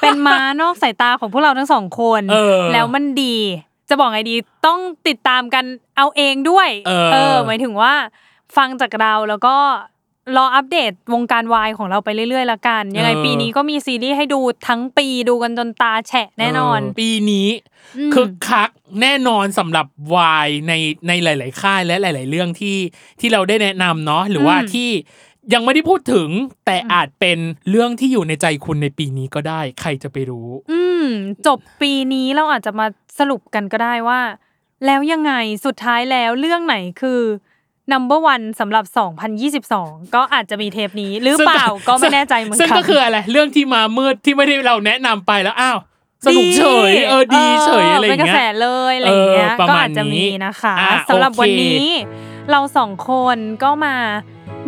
[0.00, 3.36] เป็นม้านอกสายตาของพวกเราทั้งสองคนเออแล้วมันดี
[3.88, 4.36] จะบอกไงดี
[4.66, 4.78] ต้อง
[5.08, 5.64] ติดตามกัน
[5.96, 6.68] เอาเองด้วย
[7.12, 7.92] เออหมายถึงว่า
[8.56, 9.56] ฟังจากเราแล้วก็
[10.36, 17.48] รออัปเดตวงการวายของเราไปเรื่อยๆละกัน ยังไงปีนี้ก็มีซีรีส์ให้ดูทั้งปีดูกันจนตาแฉะแน่นอนเปีนี้
[17.96, 18.70] อืมคึกคัก
[19.02, 20.72] แน่นอนสำหรับวายใน
[21.08, 22.76] ในหลาย ๆ ค่ายและหลาย ๆ เรื่องที่
[23.20, 24.90] ที่เราได้แนะนำเนาะหรือว่าอืมที่
[25.54, 26.28] ยังไม่ได้พูดถึง
[26.66, 27.38] แต่อาจเป็น
[27.70, 31.06] เรื่องที่อยู่ในใจคุณในปีนี้ก็ได้ ใครจะไปรู้ อืม
[31.46, 32.86] จบปีนี้เราอาจจะมา
[33.18, 34.20] สรุปกันก็ได้ว่า
[34.86, 35.32] แล้วยังไง
[35.64, 37.20] สุดท้ายแล้วเรื่องไหนคือ
[37.92, 38.84] number one สำหรับ
[39.48, 45.78] 2022 ก็อาจจะมีเทปนี้ หรือเปล่าก็ไม่แน่ใจเหมือนกันซึ่งก็คืออะไรเรื่องที่มามืดที่ไม่ได้เราแนะนำไปแล้วอ้าว
[46.26, 51.88] สนุกเฉยเออดีเฉยอะไรอเป็นย่างกระเงี้แสยเลยอะไรอย่างเงี้ยเออประก็มาณอาจจะมีนี้นะคะอะสำหรับโอเควันนี้
[52.50, 53.96] เราสองคนก็มา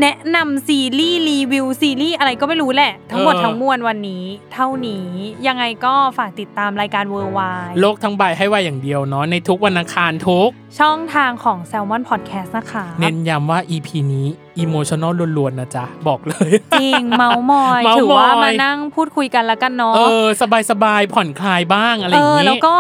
[0.01, 4.25] แนะนำซีรีส์รีวิวซีรีส์อะไรก็ไม่รู้แหละ ทั้งหมดทั้งมวลวันนี้
[4.55, 5.09] เท่านี้
[5.47, 7.41] ยังไงก็ฝากติดตามรายการเวอร์ไว
[7.81, 14.27] โลกทั้งใบให้ว่าอย่างเดียวเนาะในทุกวันอังคารทุก ช่องทางของ Salmon Podcast นะคะ เน้นย้ำว่า EP นี้
[14.59, 20.27] emotional ล้วนๆนะจ๊ะ บอกเลย จริงเมามอยเมาส์มอย ถือว่ามานั่งพูดคุยกันแล้วกันเนาะเออ
[20.71, 22.75] สบายๆ ผ่อนคลายบ้างอะไรเออย่างอนี้ แล้วก็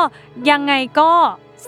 [0.50, 1.10] ยังไงก็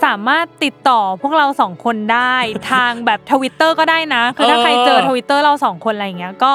[0.05, 2.37] สามารถติดต่อพวกเราสองคนได้
[2.71, 6.53] ทางแบบทวิตเตอร์ก็ได้นะ คือถ้าเออใครเจอทวิตเตอร์เราสองคนอะไรอย่างเงี้ยก็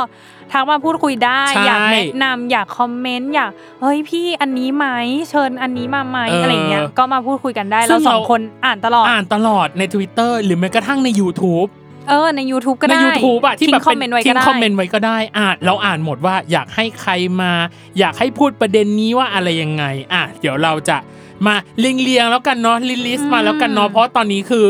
[0.52, 4.88] ทักมาพูดคุยได้ใช่อยากแนะนำอยาก comment อยากเฮ้ยพี่อันนี้ไหม
[5.30, 11.70] เชิญอันนี้มาไหมเออออะไรเงี้ยก็มาพูดคุยกันได้ซึ่เรางสองเราคนอ่านตลอดอ่านตลอดใน Twitter หรือแม้กระทั่งใน YouTube
[12.10, 17.12] เออใน YouTube ก็ในได้ YouTube อะที่แบบทิ้ง comment ไว้ก็ทิ้งได้คอมเมนต์ไว้ก็ได้อ่านเราอ่านหมดว่าอยากให้ใคร
[17.42, 17.52] มา
[18.00, 19.84] อยากให้พูดประเด็นนี้ว่าอะไรยังไง
[20.14, 20.98] อะเดี๋ยวเราจะ
[21.46, 24.68] มาเรียงเรียงๆแล้วกันเนาะลิ list มาแล้วกันเนาะเพราะตอนนี้คือ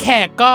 [0.00, 0.52] แขกก็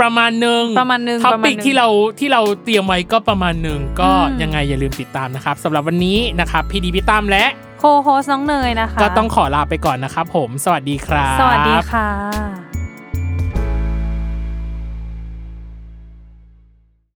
[0.00, 1.88] ประมาณหนึ่งประมาณนึง topic ประมาณนึงที่เรา
[2.18, 7.44] ที่เราเตรียมไว้ก็ประมาณหนึ่งก็อืมยังไงอย่าลืมติดตามนะครับสำหรับวันนี้นะครับพี่ดีพี่ตั้มและ
[7.78, 12.67] โคโฮสน้องเนยนะคะ ก็ต้องขอลาไปก่อนนะครับผม สวัสดีครับ สวัสดีค่ะ